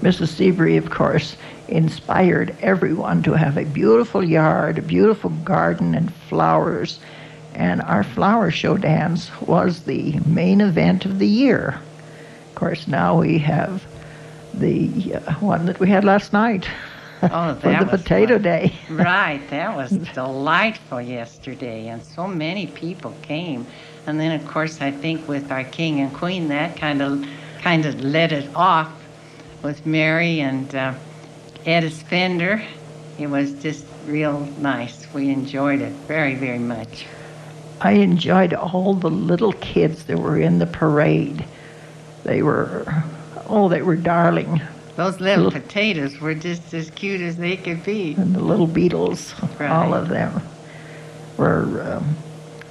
Mrs. 0.00 0.28
Seabury, 0.28 0.76
of 0.76 0.90
course, 0.90 1.36
inspired 1.68 2.56
everyone 2.60 3.22
to 3.22 3.32
have 3.32 3.56
a 3.56 3.64
beautiful 3.64 4.24
yard, 4.24 4.78
a 4.78 4.82
beautiful 4.82 5.30
garden, 5.44 5.94
and 5.94 6.12
flowers. 6.12 6.98
And 7.54 7.82
our 7.82 8.02
flower 8.02 8.50
show 8.50 8.76
dance 8.76 9.30
was 9.40 9.82
the 9.82 10.18
main 10.26 10.60
event 10.60 11.04
of 11.04 11.18
the 11.18 11.28
year. 11.28 11.80
Of 12.48 12.54
course, 12.54 12.88
now 12.88 13.20
we 13.20 13.38
have 13.38 13.86
the 14.54 15.14
uh, 15.14 15.34
one 15.34 15.66
that 15.66 15.80
we 15.80 15.88
had 15.88 16.04
last 16.04 16.32
night 16.32 16.68
Oh, 17.30 17.54
that 17.54 17.86
the 17.86 17.92
was 17.92 18.02
Potato 18.02 18.34
fun. 18.34 18.42
Day. 18.42 18.72
Right, 18.90 19.40
that 19.50 19.76
was 19.76 19.90
delightful 20.12 21.00
yesterday, 21.00 21.86
and 21.88 22.02
so 22.02 22.26
many 22.26 22.66
people 22.66 23.14
came. 23.22 23.64
And 24.06 24.18
then, 24.18 24.32
of 24.38 24.46
course, 24.48 24.80
I 24.80 24.90
think 24.90 25.28
with 25.28 25.52
our 25.52 25.62
king 25.64 26.00
and 26.00 26.12
queen, 26.12 26.48
that 26.48 26.76
kind 26.76 27.00
of 27.00 27.24
kind 27.60 27.86
of 27.86 28.00
let 28.02 28.32
it 28.32 28.50
off 28.56 28.90
with 29.62 29.86
Mary 29.86 30.40
and 30.40 30.74
uh, 30.74 30.94
Edith 31.64 32.02
Fender. 32.02 32.60
It 33.20 33.28
was 33.28 33.52
just 33.62 33.86
real 34.06 34.40
nice. 34.58 35.06
We 35.14 35.30
enjoyed 35.30 35.80
it 35.80 35.92
very, 36.08 36.34
very 36.34 36.58
much. 36.58 37.06
I 37.80 37.92
enjoyed 37.92 38.52
all 38.54 38.94
the 38.94 39.10
little 39.10 39.52
kids 39.54 40.04
that 40.06 40.18
were 40.18 40.38
in 40.38 40.58
the 40.58 40.66
parade. 40.66 41.44
They 42.24 42.42
were, 42.42 42.84
oh, 43.46 43.68
they 43.68 43.82
were 43.82 43.96
darling. 43.96 44.60
Those 44.96 45.20
little 45.20 45.50
potatoes 45.50 46.20
were 46.20 46.34
just 46.34 46.74
as 46.74 46.90
cute 46.90 47.22
as 47.22 47.36
they 47.36 47.56
could 47.56 47.82
be. 47.84 48.14
and 48.14 48.34
the 48.34 48.40
little 48.40 48.66
beetles, 48.66 49.34
all 49.60 49.94
of 49.94 50.08
them 50.08 50.42
were, 51.38 51.82
um, 51.82 52.16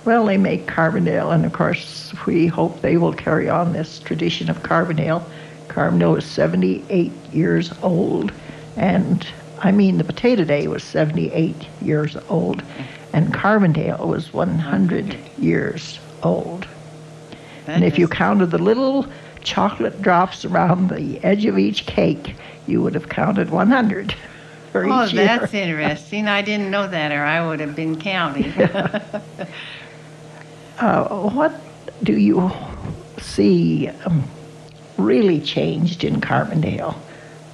well, 0.06 0.26
they 0.26 0.38
make 0.38 0.68
Carbondale, 0.68 1.34
and 1.34 1.46
of 1.46 1.54
course, 1.54 2.14
we 2.28 2.46
hope 2.46 2.82
they 2.82 2.98
will 2.98 3.14
carry 3.14 3.50
on 3.50 3.74
this 3.74 4.00
tradition 4.00 4.50
of 4.50 4.62
Carbondale. 4.62 5.24
Carbondale 5.68 6.20
is 6.20 6.26
78 6.26 7.12
years 7.34 7.74
old, 7.82 8.32
and 8.78 9.28
I 9.60 9.72
mean, 9.72 9.98
the 9.98 10.04
Potato 10.04 10.44
Day 10.44 10.68
was 10.68 10.84
78 10.84 11.56
years 11.82 12.18
old, 12.30 12.62
and 13.14 13.34
Carbondale 13.34 14.06
was 14.06 14.32
100 14.32 15.18
years 15.40 16.00
old. 16.22 16.68
That 17.66 17.76
And 17.76 17.84
if 17.84 17.98
you 17.98 18.08
counted 18.08 18.48
the 18.48 18.58
little 18.58 19.06
chocolate 19.44 20.02
drops 20.02 20.46
around 20.46 20.90
the 20.90 21.20
edge 21.24 21.46
of 21.46 21.58
each 21.58 21.86
cake, 21.86 22.36
you 22.68 22.82
would 22.82 22.94
have 22.94 23.10
counted 23.10 23.50
100 23.50 24.14
for 24.72 24.86
Oh, 24.86 25.06
each 25.06 25.14
year. 25.14 25.26
that's 25.26 25.54
interesting. 25.54 26.28
I 26.28 26.42
didn't 26.42 26.72
know 26.72 26.88
that, 26.88 27.12
or 27.12 27.24
I 27.24 27.46
would 27.46 27.60
have 27.60 27.76
been 27.76 28.00
counting. 28.00 28.54
Uh, 30.80 31.30
what 31.30 31.54
do 32.02 32.18
you 32.18 32.52
see 33.20 33.88
um, 34.06 34.24
really 34.98 35.40
changed 35.40 36.04
in 36.04 36.20
Carbondale 36.20 36.96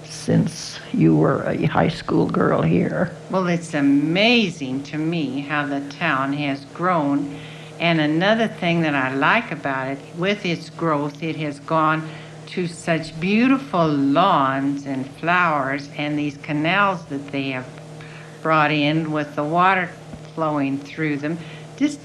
since 0.06 0.80
you 0.94 1.14
were 1.16 1.44
a 1.44 1.66
high 1.66 1.90
school 1.90 2.30
girl 2.30 2.62
here? 2.62 3.12
Well, 3.30 3.48
it's 3.48 3.74
amazing 3.74 4.84
to 4.84 4.98
me 4.98 5.42
how 5.42 5.66
the 5.66 5.82
town 5.90 6.32
has 6.34 6.64
grown. 6.74 7.38
And 7.80 8.00
another 8.00 8.48
thing 8.48 8.82
that 8.82 8.96
I 8.96 9.14
like 9.14 9.52
about 9.52 9.88
it, 9.88 10.00
with 10.18 10.46
its 10.46 10.70
growth, 10.70 11.22
it 11.22 11.36
has 11.38 11.60
gone 11.60 12.08
to 12.48 12.68
such 12.68 13.20
beautiful 13.20 13.88
lawns 13.88 14.86
and 14.86 15.10
flowers 15.18 15.90
and 15.98 16.18
these 16.18 16.38
canals 16.38 17.04
that 17.06 17.32
they 17.32 17.50
have 17.50 17.68
brought 18.42 18.72
in 18.72 19.12
with 19.12 19.36
the 19.36 19.44
water 19.44 19.90
flowing 20.34 20.78
through 20.78 21.18
them. 21.18 21.38
Just 21.76 22.00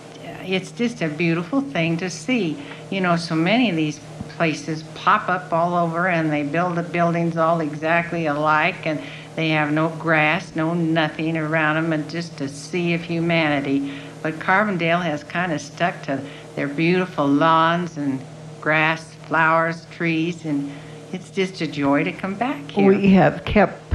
it's 0.45 0.73
just 0.73 1.03
a 1.03 1.09
beautiful 1.09 1.61
thing 1.61 1.97
to 1.99 2.11
see. 2.11 2.61
You 2.91 3.01
know, 3.01 3.17
so 3.17 3.35
many 3.35 3.71
of 3.71 3.77
these 3.77 4.01
places 4.37 4.83
pop 4.95 5.29
up 5.29 5.53
all 5.53 5.75
over 5.75 6.09
and 6.09 6.33
they 6.33 6.43
build 6.43 6.77
the 6.77 6.83
buildings 6.83 7.37
all 7.37 7.61
exactly 7.61 8.27
alike 8.27 8.87
and 8.87 9.01
they 9.37 9.51
have 9.51 9.73
no 9.73 9.89
grass, 9.89 10.55
no 10.57 10.75
nothing 10.75 11.37
around 11.37 11.77
them 11.77 11.93
and 11.93 12.11
just 12.11 12.41
a 12.41 12.49
sea 12.49 12.95
of 12.95 13.03
humanity. 13.03 13.93
But 14.23 14.35
Carbondale 14.35 15.03
has 15.03 15.25
kind 15.25 15.53
of 15.53 15.61
stuck 15.61 16.01
to 16.03 16.21
their 16.55 16.69
beautiful 16.69 17.27
lawns 17.27 17.97
and 17.97 18.21
grass, 18.61 19.15
flowers, 19.27 19.87
trees, 19.87 20.45
and 20.45 20.71
it's 21.13 21.31
just 21.31 21.61
a 21.61 21.67
joy 21.67 22.05
to 22.05 22.13
come 22.13 22.35
back 22.35 22.71
here. 22.71 22.87
We 22.87 23.09
have 23.11 23.45
kept 23.45 23.95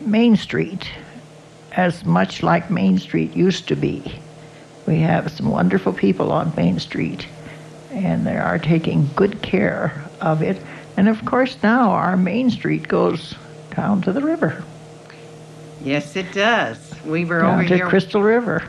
Main 0.00 0.36
Street 0.36 0.88
as 1.72 2.04
much 2.04 2.42
like 2.42 2.70
Main 2.70 2.98
Street 2.98 3.34
used 3.34 3.68
to 3.68 3.76
be. 3.76 4.20
We 4.86 5.00
have 5.00 5.30
some 5.30 5.48
wonderful 5.48 5.92
people 5.92 6.32
on 6.32 6.52
Main 6.56 6.78
Street, 6.78 7.26
and 7.90 8.26
they 8.26 8.36
are 8.36 8.58
taking 8.58 9.08
good 9.16 9.42
care 9.42 10.04
of 10.20 10.42
it. 10.42 10.60
And 10.96 11.08
of 11.08 11.24
course, 11.24 11.56
now 11.62 11.90
our 11.90 12.16
Main 12.16 12.50
Street 12.50 12.86
goes 12.88 13.34
down 13.74 14.02
to 14.02 14.12
the 14.12 14.20
river, 14.20 14.62
yes, 15.84 16.16
it 16.16 16.32
does. 16.32 16.78
We 17.04 17.24
were 17.24 17.40
down 17.40 17.54
over 17.54 17.68
to 17.68 17.76
here, 17.76 17.88
Crystal 17.88 18.22
River. 18.22 18.62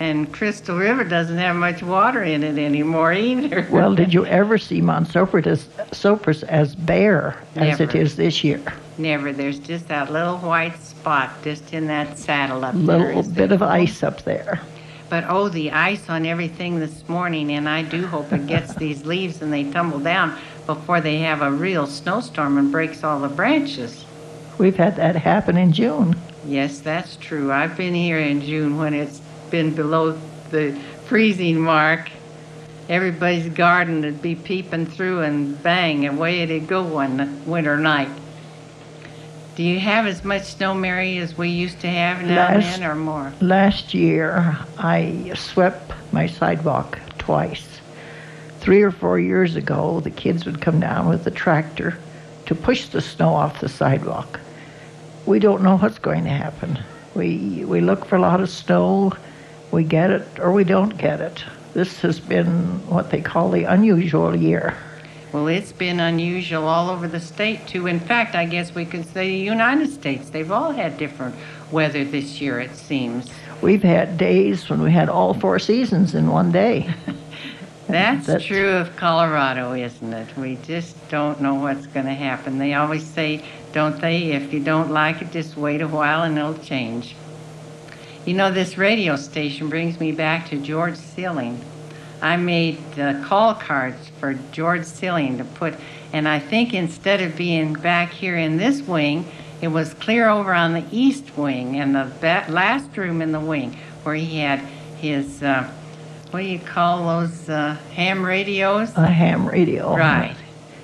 And 0.00 0.32
Crystal 0.32 0.78
River 0.78 1.04
doesn't 1.04 1.36
have 1.36 1.54
much 1.56 1.82
water 1.82 2.24
in 2.24 2.42
it 2.42 2.58
anymore 2.58 3.12
either. 3.12 3.60
Well, 3.70 3.94
did 3.94 4.12
you 4.12 4.24
ever 4.26 4.56
see 4.56 4.80
Mount 4.80 5.08
Sopris, 5.08 5.64
Sopris 5.92 6.42
as 6.44 6.74
bare 6.74 7.36
as 7.54 7.80
it 7.80 7.94
is 7.94 8.16
this 8.16 8.42
year? 8.42 8.60
Never. 8.98 9.32
There's 9.32 9.58
just 9.58 9.88
that 9.88 10.10
little 10.10 10.38
white 10.38 10.76
spot 10.82 11.30
just 11.44 11.72
in 11.72 11.86
that 11.86 12.18
saddle 12.18 12.64
up 12.64 12.74
there. 12.74 12.82
Little 12.82 13.20
Is 13.20 13.28
bit 13.28 13.52
it? 13.52 13.52
of 13.52 13.62
ice 13.62 14.02
up 14.02 14.22
there. 14.24 14.60
But 15.10 15.24
oh, 15.28 15.48
the 15.48 15.70
ice 15.70 16.08
on 16.08 16.24
everything 16.24 16.80
this 16.80 17.08
morning, 17.08 17.52
and 17.52 17.68
I 17.68 17.82
do 17.82 18.06
hope 18.06 18.32
it 18.32 18.46
gets 18.46 18.74
these 18.74 19.04
leaves 19.04 19.42
and 19.42 19.52
they 19.52 19.70
tumble 19.70 20.00
down 20.00 20.38
before 20.66 21.00
they 21.00 21.18
have 21.18 21.42
a 21.42 21.50
real 21.50 21.86
snowstorm 21.86 22.58
and 22.58 22.72
breaks 22.72 23.04
all 23.04 23.20
the 23.20 23.28
branches. 23.28 24.04
We've 24.58 24.76
had 24.76 24.96
that 24.96 25.16
happen 25.16 25.56
in 25.56 25.72
June. 25.72 26.16
Yes, 26.46 26.80
that's 26.80 27.16
true. 27.16 27.52
I've 27.52 27.76
been 27.76 27.94
here 27.94 28.18
in 28.18 28.40
June 28.40 28.78
when 28.78 28.94
it's 28.94 29.20
been 29.50 29.74
below 29.74 30.18
the 30.50 30.72
freezing 31.06 31.60
mark. 31.60 32.10
Everybody's 32.88 33.48
garden 33.52 34.02
would 34.02 34.20
be 34.20 34.34
peeping 34.34 34.86
through 34.86 35.20
and 35.22 35.60
bang, 35.62 36.06
away 36.06 36.40
it'd 36.40 36.66
go 36.66 36.82
one 36.82 37.44
winter 37.46 37.76
night. 37.76 38.08
Do 39.56 39.62
you 39.62 39.78
have 39.78 40.06
as 40.06 40.24
much 40.24 40.44
snow, 40.44 40.74
Mary, 40.74 41.18
as 41.18 41.36
we 41.36 41.50
used 41.50 41.80
to 41.80 41.88
have 41.88 42.22
now 42.22 42.46
and 42.48 42.62
Last- 42.62 42.78
then, 42.78 42.90
or 42.90 42.94
more? 42.94 43.32
Last 43.40 43.94
year, 43.94 44.56
I 44.78 45.32
swept 45.34 45.92
my 46.12 46.26
sidewalk 46.26 46.98
twice. 47.18 47.66
Three 48.60 48.82
or 48.82 48.90
four 48.90 49.18
years 49.18 49.56
ago, 49.56 50.00
the 50.00 50.10
kids 50.10 50.44
would 50.46 50.60
come 50.60 50.80
down 50.80 51.08
with 51.08 51.24
the 51.24 51.30
tractor 51.30 51.98
to 52.46 52.54
push 52.54 52.86
the 52.88 53.00
snow 53.00 53.34
off 53.34 53.60
the 53.60 53.68
sidewalk. 53.68 54.40
We 55.26 55.38
don't 55.38 55.62
know 55.62 55.76
what's 55.76 55.98
going 55.98 56.24
to 56.24 56.30
happen. 56.30 56.78
We, 57.14 57.64
we 57.64 57.80
look 57.80 58.04
for 58.04 58.16
a 58.16 58.20
lot 58.20 58.40
of 58.40 58.48
snow, 58.50 59.12
we 59.70 59.84
get 59.84 60.10
it 60.10 60.26
or 60.38 60.52
we 60.52 60.64
don't 60.64 60.96
get 60.96 61.20
it. 61.20 61.44
This 61.74 62.00
has 62.00 62.18
been 62.18 62.86
what 62.88 63.10
they 63.10 63.20
call 63.20 63.50
the 63.50 63.64
unusual 63.64 64.34
year. 64.34 64.76
Well, 65.32 65.46
it's 65.46 65.70
been 65.70 66.00
unusual 66.00 66.66
all 66.66 66.90
over 66.90 67.06
the 67.06 67.20
state, 67.20 67.68
too. 67.68 67.86
In 67.86 68.00
fact, 68.00 68.34
I 68.34 68.46
guess 68.46 68.74
we 68.74 68.84
could 68.84 69.06
say 69.06 69.28
the 69.28 69.36
United 69.36 69.92
States. 69.92 70.30
They've 70.30 70.50
all 70.50 70.72
had 70.72 70.98
different 70.98 71.36
weather 71.70 72.04
this 72.04 72.40
year, 72.40 72.58
it 72.58 72.74
seems. 72.74 73.30
We've 73.62 73.82
had 73.82 74.18
days 74.18 74.68
when 74.68 74.82
we 74.82 74.90
had 74.90 75.08
all 75.08 75.34
four 75.34 75.60
seasons 75.60 76.16
in 76.16 76.26
one 76.26 76.50
day. 76.50 76.92
That's, 77.86 78.26
That's- 78.26 78.44
true 78.44 78.70
of 78.70 78.96
Colorado, 78.96 79.72
isn't 79.74 80.12
it? 80.12 80.36
We 80.36 80.56
just 80.64 80.96
don't 81.08 81.40
know 81.40 81.54
what's 81.54 81.86
going 81.86 82.06
to 82.06 82.14
happen. 82.14 82.58
They 82.58 82.74
always 82.74 83.04
say, 83.04 83.44
don't 83.72 84.00
they, 84.00 84.32
if 84.32 84.52
you 84.52 84.60
don't 84.60 84.90
like 84.90 85.22
it, 85.22 85.30
just 85.30 85.56
wait 85.56 85.80
a 85.80 85.88
while 85.88 86.22
and 86.22 86.36
it'll 86.36 86.54
change. 86.54 87.14
You 88.30 88.36
know, 88.36 88.52
this 88.52 88.78
radio 88.78 89.16
station 89.16 89.68
brings 89.68 89.98
me 89.98 90.12
back 90.12 90.50
to 90.50 90.56
George 90.56 90.94
Sealing. 90.94 91.60
I 92.22 92.36
made 92.36 92.78
uh, 92.96 93.24
call 93.24 93.54
cards 93.54 94.08
for 94.20 94.34
George 94.52 94.84
Sealing 94.84 95.38
to 95.38 95.44
put, 95.44 95.74
and 96.12 96.28
I 96.28 96.38
think 96.38 96.72
instead 96.72 97.20
of 97.22 97.36
being 97.36 97.72
back 97.72 98.12
here 98.12 98.36
in 98.36 98.56
this 98.56 98.82
wing, 98.82 99.26
it 99.60 99.66
was 99.66 99.94
clear 99.94 100.28
over 100.28 100.54
on 100.54 100.74
the 100.74 100.84
east 100.92 101.36
wing 101.36 101.80
and 101.80 101.92
the 101.92 102.04
last 102.48 102.96
room 102.96 103.20
in 103.20 103.32
the 103.32 103.40
wing 103.40 103.76
where 104.04 104.14
he 104.14 104.38
had 104.38 104.60
his, 105.00 105.42
uh, 105.42 105.68
what 106.30 106.42
do 106.42 106.46
you 106.46 106.60
call 106.60 107.22
those 107.22 107.48
uh, 107.48 107.76
ham 107.94 108.24
radios? 108.24 108.96
A 108.96 109.08
ham 109.08 109.44
radio. 109.44 109.96
Right. 109.96 110.36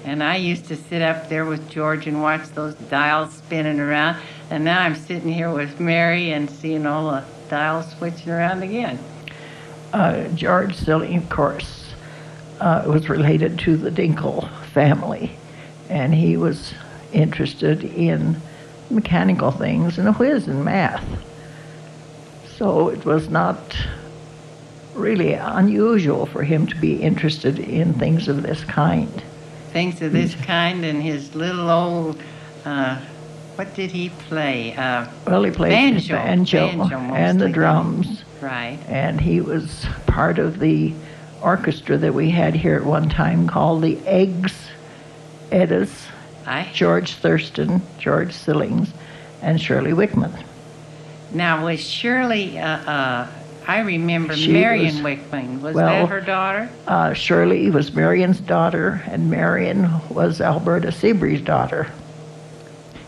And 0.05 0.21
I 0.21 0.35
used 0.35 0.65
to 0.65 0.77
sit 0.77 1.01
up 1.01 1.29
there 1.29 1.45
with 1.45 1.71
George 1.71 2.09
and 2.09 2.21
watch 2.21 2.49
those 2.57 2.75
dials 2.75 3.35
spinning 3.35 3.79
around. 3.79 4.21
And 4.51 4.65
now 4.65 4.81
I'm 4.81 4.97
sitting 4.97 5.33
here 5.33 5.53
with 5.53 5.79
Mary 5.79 6.33
and 6.33 6.51
seeing 6.51 6.87
all 6.87 7.11
the 7.13 7.36
dials 7.49 7.91
switching 7.93 8.31
around 8.31 8.63
again. 8.63 8.99
Uh, 9.93 10.29
George 10.29 10.89
of 10.89 11.29
course, 11.29 11.95
uh, 12.61 12.85
was 12.87 13.09
related 13.09 13.59
to 13.61 13.77
the 13.77 13.91
Dinkle 13.91 14.51
family, 14.67 15.33
and 15.89 16.15
he 16.15 16.37
was 16.37 16.75
interested 17.13 17.85
in 17.85 18.41
mechanical 18.91 19.51
things 19.51 19.99
and 19.99 20.09
a 20.09 20.13
whiz 20.13 20.49
in 20.49 20.65
math. 20.65 21.05
So 22.57 22.89
it 22.89 23.05
was 23.05 23.29
not 23.29 23.59
really 24.95 25.35
unusual 25.35 26.27
for 26.27 26.43
him 26.43 26.67
to 26.67 26.77
be 26.77 27.03
interested 27.03 27.59
in 27.59 27.95
things 27.95 28.29
of 28.29 28.43
this 28.43 28.65
kind. 28.65 29.23
Things 29.73 30.01
of 30.01 30.13
this 30.13 30.35
kind 30.37 30.85
and 30.85 31.03
his 31.03 31.35
little 31.35 31.69
old, 31.71 32.21
uh, 32.65 32.99
what 33.57 33.75
did 33.75 33.91
he 33.91 34.11
play? 34.29 34.75
Uh, 34.77 35.07
Well, 35.27 35.43
he 35.43 35.51
played 35.51 35.71
Banjo. 35.71 36.15
banjo, 36.15 36.69
Banjo 36.69 36.97
and 37.15 37.41
the 37.41 37.49
drums. 37.49 38.23
right. 38.41 38.79
and 38.89 39.21
he 39.21 39.41
was 39.41 39.87
part 40.07 40.39
of 40.39 40.59
the 40.61 40.93
orchestra 41.43 41.97
that 41.99 42.15
we 42.15 42.31
had 42.31 42.55
here 42.55 42.77
at 42.77 42.85
one 42.85 43.09
time 43.09 43.47
called 43.49 43.83
the 43.83 43.99
Eggs 44.07 44.55
Eddas, 45.53 46.07
I, 46.47 46.69
George 46.73 47.13
Thurston, 47.15 47.83
George 47.99 48.33
Sillings, 48.33 48.93
and 49.43 49.61
Shirley 49.61 49.93
Wickman. 49.93 50.33
now, 51.33 51.65
was 51.65 51.81
Shirley, 51.81 52.59
uh, 52.59 52.67
uh, 52.67 53.27
I 53.69 53.81
remember 53.81 54.35
She 54.37 54.53
Marion 54.53 55.03
was- 55.03 55.19
Wickman. 55.19 55.61
Was 55.61 55.75
well- 55.75 55.87
that 56.07 56.09
her 56.09 56.21
daughter? 56.21 56.69
Uh, 56.87 57.13
Shirley 57.15 57.69
was 57.71 57.93
Marion's 57.95 58.39
daughter, 58.41 59.03
and 59.07 59.29
Marion 59.31 59.91
was 60.09 60.41
Alberta 60.41 60.93
Seabury's 60.93 61.41
daughter. 61.43 61.89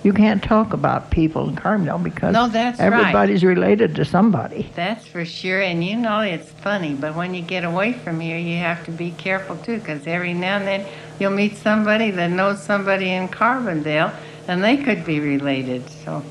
You 0.04 0.12
can't 0.12 0.42
talk 0.42 0.72
about 0.72 1.10
people 1.10 1.48
in 1.48 1.56
Carmel 1.56 1.98
because 1.98 2.32
No, 2.32 2.48
that's 2.48 2.78
right. 2.78 2.86
everybody's 2.92 3.42
related 3.42 3.96
to 3.96 4.04
somebody. 4.04 4.70
That's 4.76 5.04
for 5.06 5.24
sure. 5.24 5.60
And 5.60 5.82
you 5.84 5.96
know, 5.96 6.20
it's 6.20 6.48
funny, 6.50 6.94
but 6.94 7.16
when 7.16 7.34
you 7.34 7.42
get 7.42 7.64
away 7.64 7.92
from 7.94 8.20
here, 8.20 8.38
you 8.38 8.58
have 8.58 8.84
to 8.84 8.92
be 8.92 9.10
careful 9.12 9.56
too, 9.56 9.78
because 9.78 10.06
every 10.06 10.34
now 10.34 10.56
and 10.58 10.66
then 10.66 10.86
you'll 11.18 11.32
meet 11.32 11.56
somebody 11.56 12.12
that 12.12 12.30
knows 12.30 12.62
somebody 12.62 13.10
in 13.10 13.28
Carbondale, 13.28 14.14
and 14.46 14.62
they 14.62 14.76
could 14.76 15.04
be 15.04 15.18
related. 15.18 15.88
So 15.90 16.22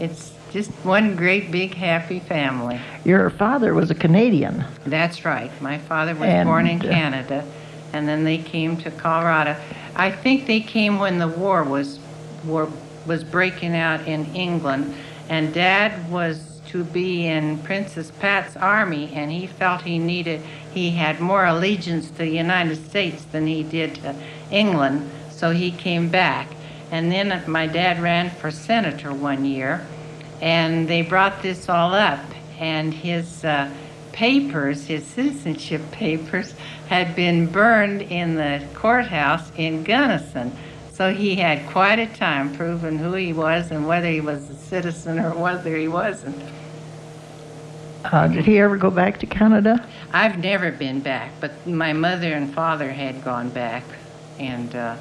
it's 0.00 0.32
just 0.50 0.70
one 0.84 1.14
great 1.16 1.50
big 1.52 1.74
happy 1.74 2.18
family. 2.18 2.80
Your 3.04 3.30
father 3.30 3.74
was 3.74 3.90
a 3.90 3.94
Canadian. 3.94 4.64
That's 4.84 5.24
right. 5.24 5.50
My 5.62 5.78
father 5.78 6.14
was 6.14 6.28
And, 6.28 6.48
born 6.48 6.66
in 6.66 6.80
uh, 6.80 6.84
Canada, 6.84 7.44
and 7.92 8.08
then 8.08 8.24
they 8.24 8.38
came 8.38 8.76
to 8.78 8.90
Colorado. 8.90 9.56
I 9.94 10.10
think 10.10 10.46
they 10.46 10.60
came 10.60 10.98
when 10.98 11.18
the 11.18 11.28
war 11.28 11.62
was 11.62 12.00
war 12.46 12.70
was 13.06 13.24
breaking 13.24 13.76
out 13.76 14.06
in 14.06 14.24
England, 14.34 14.94
and 15.28 15.52
Dad 15.54 16.10
was 16.10 16.60
to 16.68 16.84
be 16.84 17.26
in 17.26 17.58
Princess 17.58 18.10
Pat's 18.10 18.56
army, 18.56 19.12
and 19.14 19.30
he 19.30 19.46
felt 19.46 19.82
he 19.82 19.98
needed 19.98 20.40
he 20.72 20.90
had 20.90 21.20
more 21.20 21.46
allegiance 21.46 22.10
to 22.10 22.18
the 22.18 22.28
United 22.28 22.76
States 22.76 23.24
than 23.32 23.46
he 23.46 23.62
did 23.62 23.94
to 23.96 24.14
England, 24.50 25.10
so 25.30 25.50
he 25.50 25.70
came 25.70 26.08
back. 26.08 26.48
And 26.90 27.10
then 27.10 27.42
my 27.46 27.66
dad 27.66 28.00
ran 28.02 28.30
for 28.30 28.50
senator 28.50 29.12
one 29.12 29.44
year, 29.44 29.86
and 30.40 30.86
they 30.86 31.02
brought 31.02 31.42
this 31.42 31.68
all 31.68 31.94
up, 31.94 32.20
and 32.58 32.92
his 32.92 33.44
uh, 33.44 33.70
papers, 34.12 34.86
his 34.86 35.04
citizenship 35.06 35.80
papers, 35.92 36.54
had 36.88 37.16
been 37.16 37.46
burned 37.46 38.02
in 38.02 38.34
the 38.34 38.62
courthouse 38.74 39.50
in 39.56 39.82
Gunnison. 39.82 40.52
So 40.96 41.12
he 41.12 41.36
had 41.36 41.66
quite 41.66 41.98
a 41.98 42.06
time 42.06 42.56
proving 42.56 42.96
who 42.96 43.12
he 43.12 43.34
was 43.34 43.70
and 43.70 43.86
whether 43.86 44.08
he 44.08 44.22
was 44.22 44.48
a 44.48 44.56
citizen 44.56 45.18
or 45.18 45.34
whether 45.34 45.76
he 45.76 45.88
wasn't. 45.88 46.42
Uh, 48.02 48.28
did 48.28 48.46
he 48.46 48.58
ever 48.60 48.78
go 48.78 48.90
back 48.90 49.18
to 49.18 49.26
Canada? 49.26 49.86
I've 50.14 50.38
never 50.38 50.72
been 50.72 51.00
back, 51.00 51.32
but 51.38 51.66
my 51.66 51.92
mother 51.92 52.32
and 52.32 52.54
father 52.54 52.90
had 52.92 53.22
gone 53.22 53.50
back, 53.50 53.84
and 54.38 54.74
uh, 54.74 54.96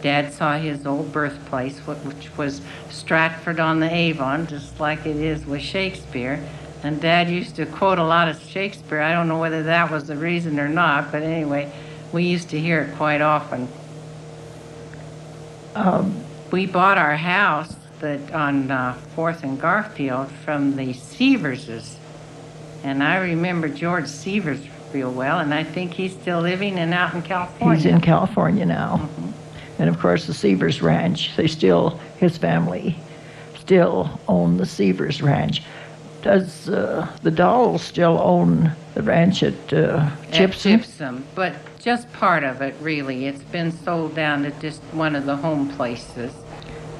Dad 0.00 0.32
saw 0.32 0.58
his 0.58 0.86
old 0.86 1.10
birthplace, 1.10 1.76
which 1.80 2.36
was 2.36 2.60
Stratford 2.90 3.58
on 3.58 3.80
the 3.80 3.92
Avon, 3.92 4.46
just 4.46 4.78
like 4.78 5.06
it 5.06 5.16
is 5.16 5.44
with 5.44 5.62
Shakespeare. 5.62 6.38
And 6.84 7.00
Dad 7.00 7.28
used 7.28 7.56
to 7.56 7.66
quote 7.66 7.98
a 7.98 8.04
lot 8.04 8.28
of 8.28 8.40
Shakespeare. 8.40 9.00
I 9.00 9.12
don't 9.12 9.26
know 9.26 9.40
whether 9.40 9.64
that 9.64 9.90
was 9.90 10.04
the 10.06 10.16
reason 10.16 10.60
or 10.60 10.68
not, 10.68 11.10
but 11.10 11.24
anyway, 11.24 11.72
we 12.12 12.22
used 12.22 12.50
to 12.50 12.60
hear 12.60 12.82
it 12.82 12.94
quite 12.94 13.20
often. 13.20 13.66
Um, 15.74 16.14
We 16.50 16.66
bought 16.66 16.98
our 16.98 17.16
house 17.16 17.74
that 18.00 18.32
on 18.32 18.70
uh, 18.70 18.94
Fourth 19.14 19.42
and 19.42 19.60
Garfield 19.60 20.30
from 20.44 20.76
the 20.76 20.92
Severses, 20.92 21.96
and 22.84 23.02
I 23.02 23.18
remember 23.18 23.68
George 23.68 24.06
Severs 24.06 24.60
real 24.92 25.12
well, 25.12 25.38
and 25.38 25.54
I 25.54 25.64
think 25.64 25.94
he's 25.94 26.12
still 26.12 26.40
living 26.40 26.78
and 26.78 26.92
out 26.92 27.14
in 27.14 27.22
California. 27.22 27.76
He's 27.76 27.86
in 27.86 28.00
California 28.00 28.66
now. 28.66 29.08
And 29.78 29.88
of 29.88 29.98
course, 29.98 30.26
the 30.26 30.34
Severs 30.34 30.82
Ranch, 30.82 31.34
they 31.36 31.46
still, 31.46 31.98
his 32.18 32.36
family 32.36 32.96
still 33.58 34.20
own 34.28 34.58
the 34.58 34.66
Severs 34.66 35.22
Ranch. 35.22 35.62
Does 36.20 36.68
uh, 36.68 37.10
the 37.22 37.30
Dahls 37.30 37.80
still 37.80 38.20
own 38.20 38.72
the 38.94 39.02
ranch 39.02 39.42
at 39.42 39.72
uh, 39.72 40.08
At 40.28 40.32
Gypsum? 40.32 40.80
Gypsum, 40.80 41.24
but 41.34 41.54
just 41.82 42.10
part 42.12 42.44
of 42.44 42.62
it, 42.62 42.74
really. 42.80 43.26
It's 43.26 43.42
been 43.42 43.72
sold 43.72 44.14
down 44.14 44.44
to 44.44 44.50
just 44.60 44.80
one 44.92 45.16
of 45.16 45.26
the 45.26 45.36
home 45.36 45.68
places. 45.70 46.32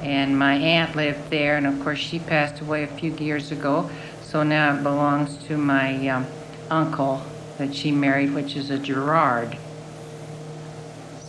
And 0.02 0.36
my 0.36 0.54
aunt 0.54 0.96
lived 0.96 1.30
there, 1.30 1.56
and 1.56 1.66
of 1.66 1.80
course, 1.80 2.00
she 2.00 2.18
passed 2.18 2.60
away 2.60 2.82
a 2.82 2.88
few 2.88 3.14
years 3.14 3.52
ago. 3.52 3.88
So 4.22 4.42
now 4.42 4.76
it 4.76 4.82
belongs 4.82 5.36
to 5.46 5.56
my 5.56 6.08
um, 6.08 6.26
uncle 6.70 7.22
that 7.58 7.74
she 7.74 7.92
married, 7.92 8.34
which 8.34 8.56
is 8.56 8.70
a 8.70 8.78
Gerard. 8.78 9.56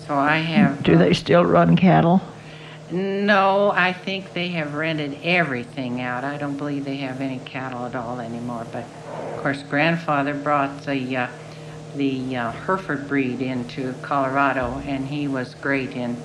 So 0.08 0.16
I 0.16 0.38
have. 0.38 0.82
Do 0.82 0.96
uh, 0.96 0.98
they 0.98 1.14
still 1.14 1.46
run 1.46 1.76
cattle? 1.76 2.22
No, 2.92 3.72
I 3.72 3.94
think 3.94 4.34
they 4.34 4.50
have 4.50 4.74
rented 4.74 5.20
everything 5.24 6.02
out. 6.02 6.24
I 6.24 6.38
don't 6.38 6.58
believe 6.58 6.86
they 6.86 6.98
have 6.98 7.22
any 7.22 7.40
cattle 7.40 7.86
at 7.86 7.96
all 7.96 8.20
anymore. 8.20 8.66
But 8.72 8.86
of 9.16 9.38
course, 9.38 9.64
grandfather 9.64 10.34
brought 10.34 10.86
the 10.86 11.18
uh, 11.18 11.28
the 11.96 12.36
uh, 12.38 12.52
Hereford 12.52 13.08
breed 13.08 13.42
into 13.42 13.94
Colorado, 14.02 14.82
and 14.86 15.08
he 15.08 15.28
was 15.28 15.56
great 15.56 15.92
in 15.92 16.18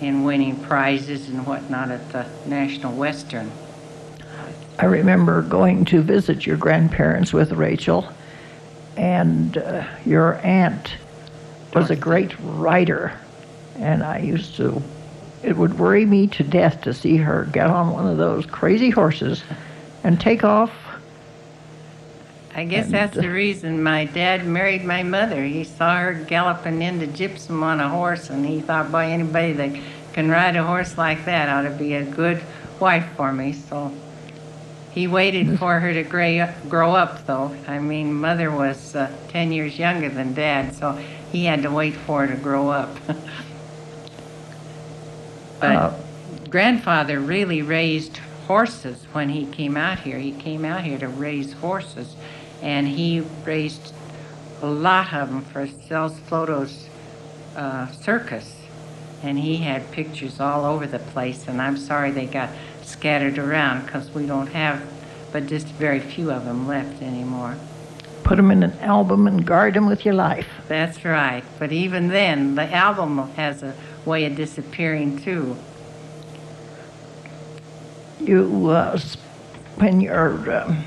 in 0.00 0.24
winning 0.24 0.56
prizes 0.60 1.28
and 1.28 1.46
whatnot 1.46 1.90
at 1.90 2.12
the 2.12 2.26
National 2.46 2.92
Western. 2.92 3.50
I 4.78 4.86
remember 4.86 5.40
going 5.42 5.84
to 5.86 6.02
visit 6.02 6.44
your 6.44 6.56
grandparents 6.56 7.32
with 7.32 7.52
Rachel, 7.52 8.08
and 8.96 9.56
uh, 9.56 9.84
your 10.04 10.34
aunt 10.44 10.96
was 11.74 11.90
a 11.90 11.96
great 11.96 12.34
rider, 12.40 13.12
and 13.76 14.02
I 14.02 14.18
used 14.18 14.56
to. 14.56 14.82
It 15.42 15.56
would 15.56 15.78
worry 15.78 16.06
me 16.06 16.26
to 16.28 16.42
death 16.42 16.80
to 16.82 16.94
see 16.94 17.18
her 17.18 17.46
get 17.52 17.66
on 17.66 17.92
one 17.92 18.06
of 18.06 18.16
those 18.16 18.46
crazy 18.46 18.88
horses 18.88 19.44
and 20.02 20.18
take 20.18 20.42
off. 20.42 20.70
I 22.54 22.64
guess 22.64 22.86
And, 22.86 22.94
that's 22.94 23.16
the 23.16 23.28
reason 23.30 23.82
my 23.82 24.04
dad 24.04 24.46
married 24.46 24.84
my 24.84 25.02
mother. 25.02 25.42
He 25.44 25.64
saw 25.64 25.96
her 25.96 26.14
galloping 26.14 26.82
into 26.82 27.06
Gypsum 27.08 27.62
on 27.62 27.80
a 27.80 27.88
horse, 27.88 28.30
and 28.30 28.46
he 28.46 28.60
thought, 28.60 28.92
boy, 28.92 29.06
anybody 29.06 29.52
that 29.54 29.76
can 30.12 30.30
ride 30.30 30.54
a 30.56 30.62
horse 30.64 30.96
like 30.96 31.24
that 31.24 31.48
ought 31.48 31.62
to 31.68 31.70
be 31.76 31.94
a 31.94 32.04
good 32.04 32.40
wife 32.78 33.06
for 33.16 33.32
me. 33.32 33.52
So 33.52 33.92
He 34.92 35.08
waited 35.08 35.58
for 35.58 35.80
her 35.80 35.92
to 35.92 36.04
gray, 36.04 36.48
grow 36.68 36.94
up, 36.94 37.26
though. 37.26 37.54
I 37.66 37.80
mean, 37.80 38.14
mother 38.14 38.50
was 38.50 38.94
uh, 38.94 39.10
10 39.28 39.50
years 39.52 39.76
younger 39.78 40.08
than 40.08 40.34
dad, 40.34 40.74
so 40.74 40.92
he 41.32 41.46
had 41.46 41.62
to 41.62 41.70
wait 41.70 41.94
for 41.94 42.26
her 42.26 42.34
to 42.34 42.40
grow 42.40 42.68
up. 42.68 42.96
but 45.60 45.76
Uh, 45.76 45.94
grandfather 46.48 47.18
really 47.18 47.62
raised 47.62 48.18
horses 48.46 49.06
when 49.12 49.28
he 49.30 49.46
came 49.46 49.76
out 49.76 49.98
here. 50.00 50.18
He 50.18 50.30
came 50.32 50.64
out 50.64 50.84
here 50.84 50.98
to 50.98 51.08
raise 51.08 51.54
horses, 51.54 52.14
and 52.64 52.88
he 52.88 53.20
raised 53.44 53.92
a 54.62 54.66
lot 54.66 55.12
of 55.12 55.28
them 55.28 55.42
for 55.42 55.68
Sells 55.86 56.18
Floto's 56.18 56.88
uh, 57.54 57.86
circus. 57.92 58.56
And 59.22 59.38
he 59.38 59.58
had 59.58 59.90
pictures 59.92 60.40
all 60.40 60.64
over 60.64 60.86
the 60.86 60.98
place, 60.98 61.46
and 61.46 61.62
I'm 61.62 61.76
sorry 61.76 62.10
they 62.10 62.26
got 62.26 62.50
scattered 62.82 63.38
around 63.38 63.86
because 63.86 64.10
we 64.10 64.26
don't 64.26 64.48
have 64.48 64.82
but 65.34 65.48
just 65.48 65.66
very 65.66 65.98
few 65.98 66.30
of 66.30 66.44
them 66.44 66.68
left 66.68 67.02
anymore. 67.02 67.56
Put 68.22 68.36
them 68.36 68.52
in 68.52 68.62
an 68.62 68.78
album 68.78 69.26
and 69.26 69.44
guard 69.44 69.74
them 69.74 69.86
with 69.86 70.04
your 70.04 70.14
life. 70.14 70.46
That's 70.68 71.04
right. 71.04 71.42
But 71.58 71.72
even 71.72 72.06
then, 72.06 72.54
the 72.54 72.72
album 72.72 73.18
has 73.32 73.64
a 73.64 73.74
way 74.04 74.26
of 74.26 74.36
disappearing 74.36 75.18
too. 75.18 75.56
You, 78.20 78.68
uh, 78.68 78.96
when 79.74 80.00
your 80.00 80.54
um, 80.54 80.84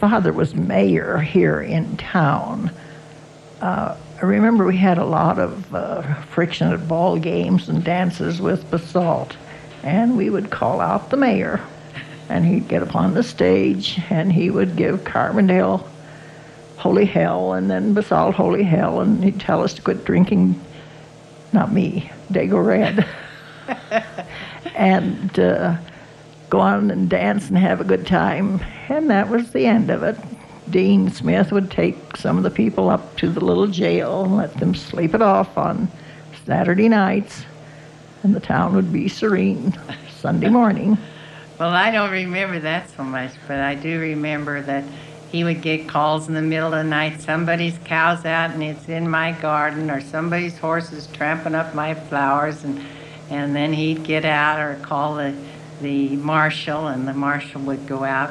father 0.00 0.32
was 0.32 0.54
mayor 0.54 1.18
here 1.18 1.60
in 1.60 1.94
town, 1.98 2.70
uh, 3.60 3.94
I 4.20 4.24
remember 4.24 4.64
we 4.64 4.78
had 4.78 4.96
a 4.96 5.04
lot 5.04 5.38
of 5.38 5.74
uh, 5.74 6.14
friction 6.22 6.72
at 6.72 6.88
ball 6.88 7.18
games 7.18 7.68
and 7.68 7.84
dances 7.84 8.40
with 8.40 8.70
Basalt, 8.70 9.36
and 9.82 10.16
we 10.16 10.30
would 10.30 10.48
call 10.48 10.80
out 10.80 11.10
the 11.10 11.18
mayor, 11.18 11.60
and 12.30 12.46
he'd 12.46 12.66
get 12.66 12.82
upon 12.82 13.12
the 13.12 13.22
stage 13.22 14.00
and 14.08 14.32
he 14.32 14.50
would 14.50 14.74
give 14.74 15.04
Carbondale 15.04 15.86
holy 16.78 17.04
hell, 17.04 17.52
and 17.52 17.70
then 17.70 17.92
Basalt 17.92 18.34
holy 18.34 18.62
hell, 18.62 19.02
and 19.02 19.22
he'd 19.22 19.38
tell 19.38 19.62
us 19.62 19.74
to 19.74 19.82
quit 19.82 20.06
drinking. 20.06 20.58
Not 21.52 21.72
me, 21.72 22.10
Dago 22.32 22.64
Red. 22.64 23.06
and 24.74 25.38
uh, 25.38 25.76
go 26.50 26.60
on 26.60 26.90
and 26.90 27.08
dance 27.08 27.48
and 27.48 27.56
have 27.56 27.80
a 27.80 27.84
good 27.84 28.06
time. 28.06 28.60
And 28.88 29.08
that 29.08 29.28
was 29.28 29.52
the 29.52 29.66
end 29.66 29.88
of 29.90 30.02
it. 30.02 30.16
Dean 30.68 31.10
Smith 31.10 31.50
would 31.52 31.70
take 31.70 32.16
some 32.16 32.36
of 32.36 32.42
the 32.42 32.50
people 32.50 32.90
up 32.90 33.16
to 33.16 33.28
the 33.30 33.44
little 33.44 33.66
jail 33.66 34.24
and 34.24 34.36
let 34.36 34.54
them 34.58 34.74
sleep 34.74 35.14
it 35.14 35.22
off 35.22 35.56
on 35.56 35.88
Saturday 36.44 36.88
nights, 36.88 37.44
and 38.22 38.34
the 38.34 38.40
town 38.40 38.74
would 38.74 38.92
be 38.92 39.08
serene 39.08 39.76
Sunday 40.18 40.48
morning. 40.48 40.98
Well, 41.60 41.74
I 41.74 41.90
don't 41.90 42.10
remember 42.10 42.58
that 42.60 42.88
so 42.88 43.04
much, 43.04 43.32
but 43.46 43.58
I 43.58 43.74
do 43.74 44.00
remember 44.00 44.62
that 44.62 44.82
he 45.30 45.44
would 45.44 45.60
get 45.60 45.86
calls 45.86 46.26
in 46.26 46.32
the 46.32 46.40
middle 46.40 46.72
of 46.72 46.72
the 46.72 46.84
night 46.84 47.20
somebody's 47.20 47.76
cow's 47.84 48.24
out 48.24 48.52
and 48.52 48.62
it's 48.62 48.88
in 48.88 49.06
my 49.06 49.32
garden, 49.32 49.90
or 49.90 50.00
somebody's 50.00 50.56
horse 50.56 50.90
is 50.90 51.06
tramping 51.08 51.54
up 51.54 51.74
my 51.74 51.92
flowers, 51.92 52.64
and, 52.64 52.80
and 53.28 53.54
then 53.54 53.74
he'd 53.74 54.04
get 54.04 54.24
out 54.24 54.58
or 54.58 54.76
call 54.76 55.16
the, 55.16 55.34
the 55.80 56.16
marshal, 56.16 56.86
and 56.88 57.06
the 57.06 57.14
marshal 57.14 57.60
would 57.62 57.86
go 57.86 58.04
out. 58.04 58.30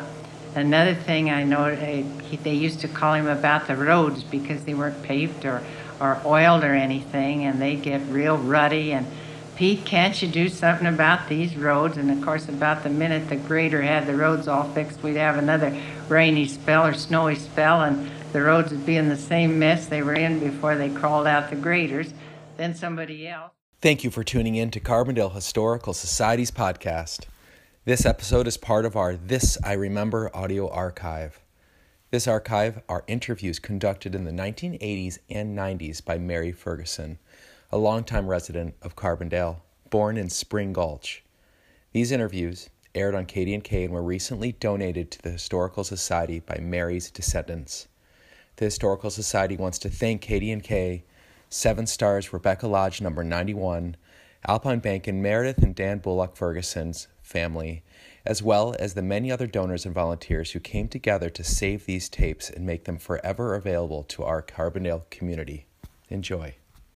Another 0.55 0.95
thing 0.95 1.29
I 1.29 1.43
know, 1.43 1.65
eh, 1.65 2.03
they 2.43 2.53
used 2.53 2.79
to 2.81 2.88
call 2.88 3.13
him 3.13 3.27
about 3.27 3.67
the 3.67 3.75
roads 3.75 4.23
because 4.23 4.65
they 4.65 4.73
weren't 4.73 5.01
paved 5.03 5.45
or, 5.45 5.62
or 5.99 6.19
oiled 6.25 6.63
or 6.63 6.73
anything, 6.73 7.43
and 7.45 7.62
they'd 7.62 7.81
get 7.81 8.01
real 8.09 8.38
ruddy. 8.38 8.91
And 8.91 9.05
Pete, 9.55 9.85
can't 9.85 10.19
you 10.21 10.27
do 10.27 10.49
something 10.49 10.88
about 10.88 11.29
these 11.29 11.55
roads? 11.55 11.97
And 11.97 12.09
of 12.09 12.21
course, 12.23 12.47
about 12.49 12.83
the 12.83 12.89
minute 12.89 13.29
the 13.29 13.35
grader 13.35 13.81
had 13.81 14.07
the 14.07 14.15
roads 14.15 14.47
all 14.47 14.63
fixed, 14.71 15.03
we'd 15.03 15.17
have 15.17 15.38
another 15.38 15.77
rainy 16.07 16.47
spell 16.47 16.85
or 16.85 16.93
snowy 16.93 17.35
spell, 17.35 17.81
and 17.83 18.09
the 18.31 18.41
roads 18.41 18.71
would 18.71 18.85
be 18.85 18.95
in 18.95 19.09
the 19.09 19.17
same 19.17 19.59
mess 19.59 19.88
they 19.88 20.01
were 20.01 20.13
in 20.13 20.39
before 20.39 20.75
they 20.75 20.89
crawled 20.89 21.27
out 21.27 21.49
the 21.49 21.55
graders. 21.55 22.13
Then 22.57 22.73
somebody 22.73 23.27
else. 23.27 23.51
Thank 23.81 24.03
you 24.03 24.12
for 24.12 24.23
tuning 24.23 24.55
in 24.55 24.71
to 24.71 24.79
Carbondale 24.79 25.33
Historical 25.33 25.93
Society's 25.93 26.51
podcast. 26.51 27.27
This 27.89 28.06
episode 28.06 28.45
is 28.45 28.56
part 28.56 28.86
of 28.86 28.95
our 28.95 29.15
This 29.15 29.58
I 29.63 29.73
Remember 29.73 30.30
audio 30.32 30.69
archive. 30.69 31.39
This 32.12 32.28
archive 32.28 32.84
are 32.88 33.04
interviews 33.08 33.58
conducted 33.58 34.13
in 34.13 34.25
the 34.25 34.32
1980s 34.32 35.17
and 35.28 35.58
90s 35.58 36.06
by 36.06 36.19
Mary 36.19 36.52
Ferguson, 36.52 37.17
a 37.71 37.80
longtime 37.80 38.28
resident 38.28 38.75
of 38.84 38.95
Carbondale, 38.95 39.62
born 39.89 40.17
in 40.17 40.30
Spring 40.30 40.71
Gulch. 40.71 41.23
These 41.91 42.12
interviews 42.12 42.69
aired 42.93 43.15
on 43.15 43.25
KDNK 43.25 43.86
and 43.86 43.93
were 43.95 44.04
recently 44.04 44.52
donated 44.52 45.10
to 45.10 45.21
the 45.23 45.32
Historical 45.32 45.84
Society 45.84 46.41
by 46.41 46.60
Mary's 46.62 47.10
descendants. 47.10 47.88
The 48.58 48.65
Historical 48.65 49.10
Society 49.10 49.58
wants 49.58 49.80
to 49.80 49.89
thank 49.89 50.21
KDNK, 50.21 51.02
Seven 51.49 51.88
Stars 51.88 52.32
Rebekah 52.32 52.67
Lodge 52.67 53.02
number 53.02 53.23
91, 53.23 53.97
Alpine 54.47 54.80
Bank 54.80 55.06
and 55.06 55.21
Meredith 55.21 55.60
and 55.60 55.75
Dan 55.75 55.99
Bullock 55.99 56.36
Ferguson's 56.36 57.08
family, 57.21 57.84
as 58.25 58.41
well 58.41 58.75
as 58.80 58.93
the 58.93 59.02
many 59.02 59.32
other 59.32 59.47
donors 59.47 59.86
and 59.86 59.93
volunteers 59.93 60.52
who 60.52 60.60
came 60.60 60.88
together 60.88 61.30
to 61.30 61.43
save 61.43 61.86
these 61.86 62.10
tapes 62.10 62.49
and 62.49 62.65
make 62.65 62.86
them 62.86 62.97
forever 62.97 63.54
available 63.54 64.04
to 64.04 64.23
our 64.23 64.41
Carbondale 64.41 65.10
community. 65.10 65.67
Enjoy. 66.10 66.56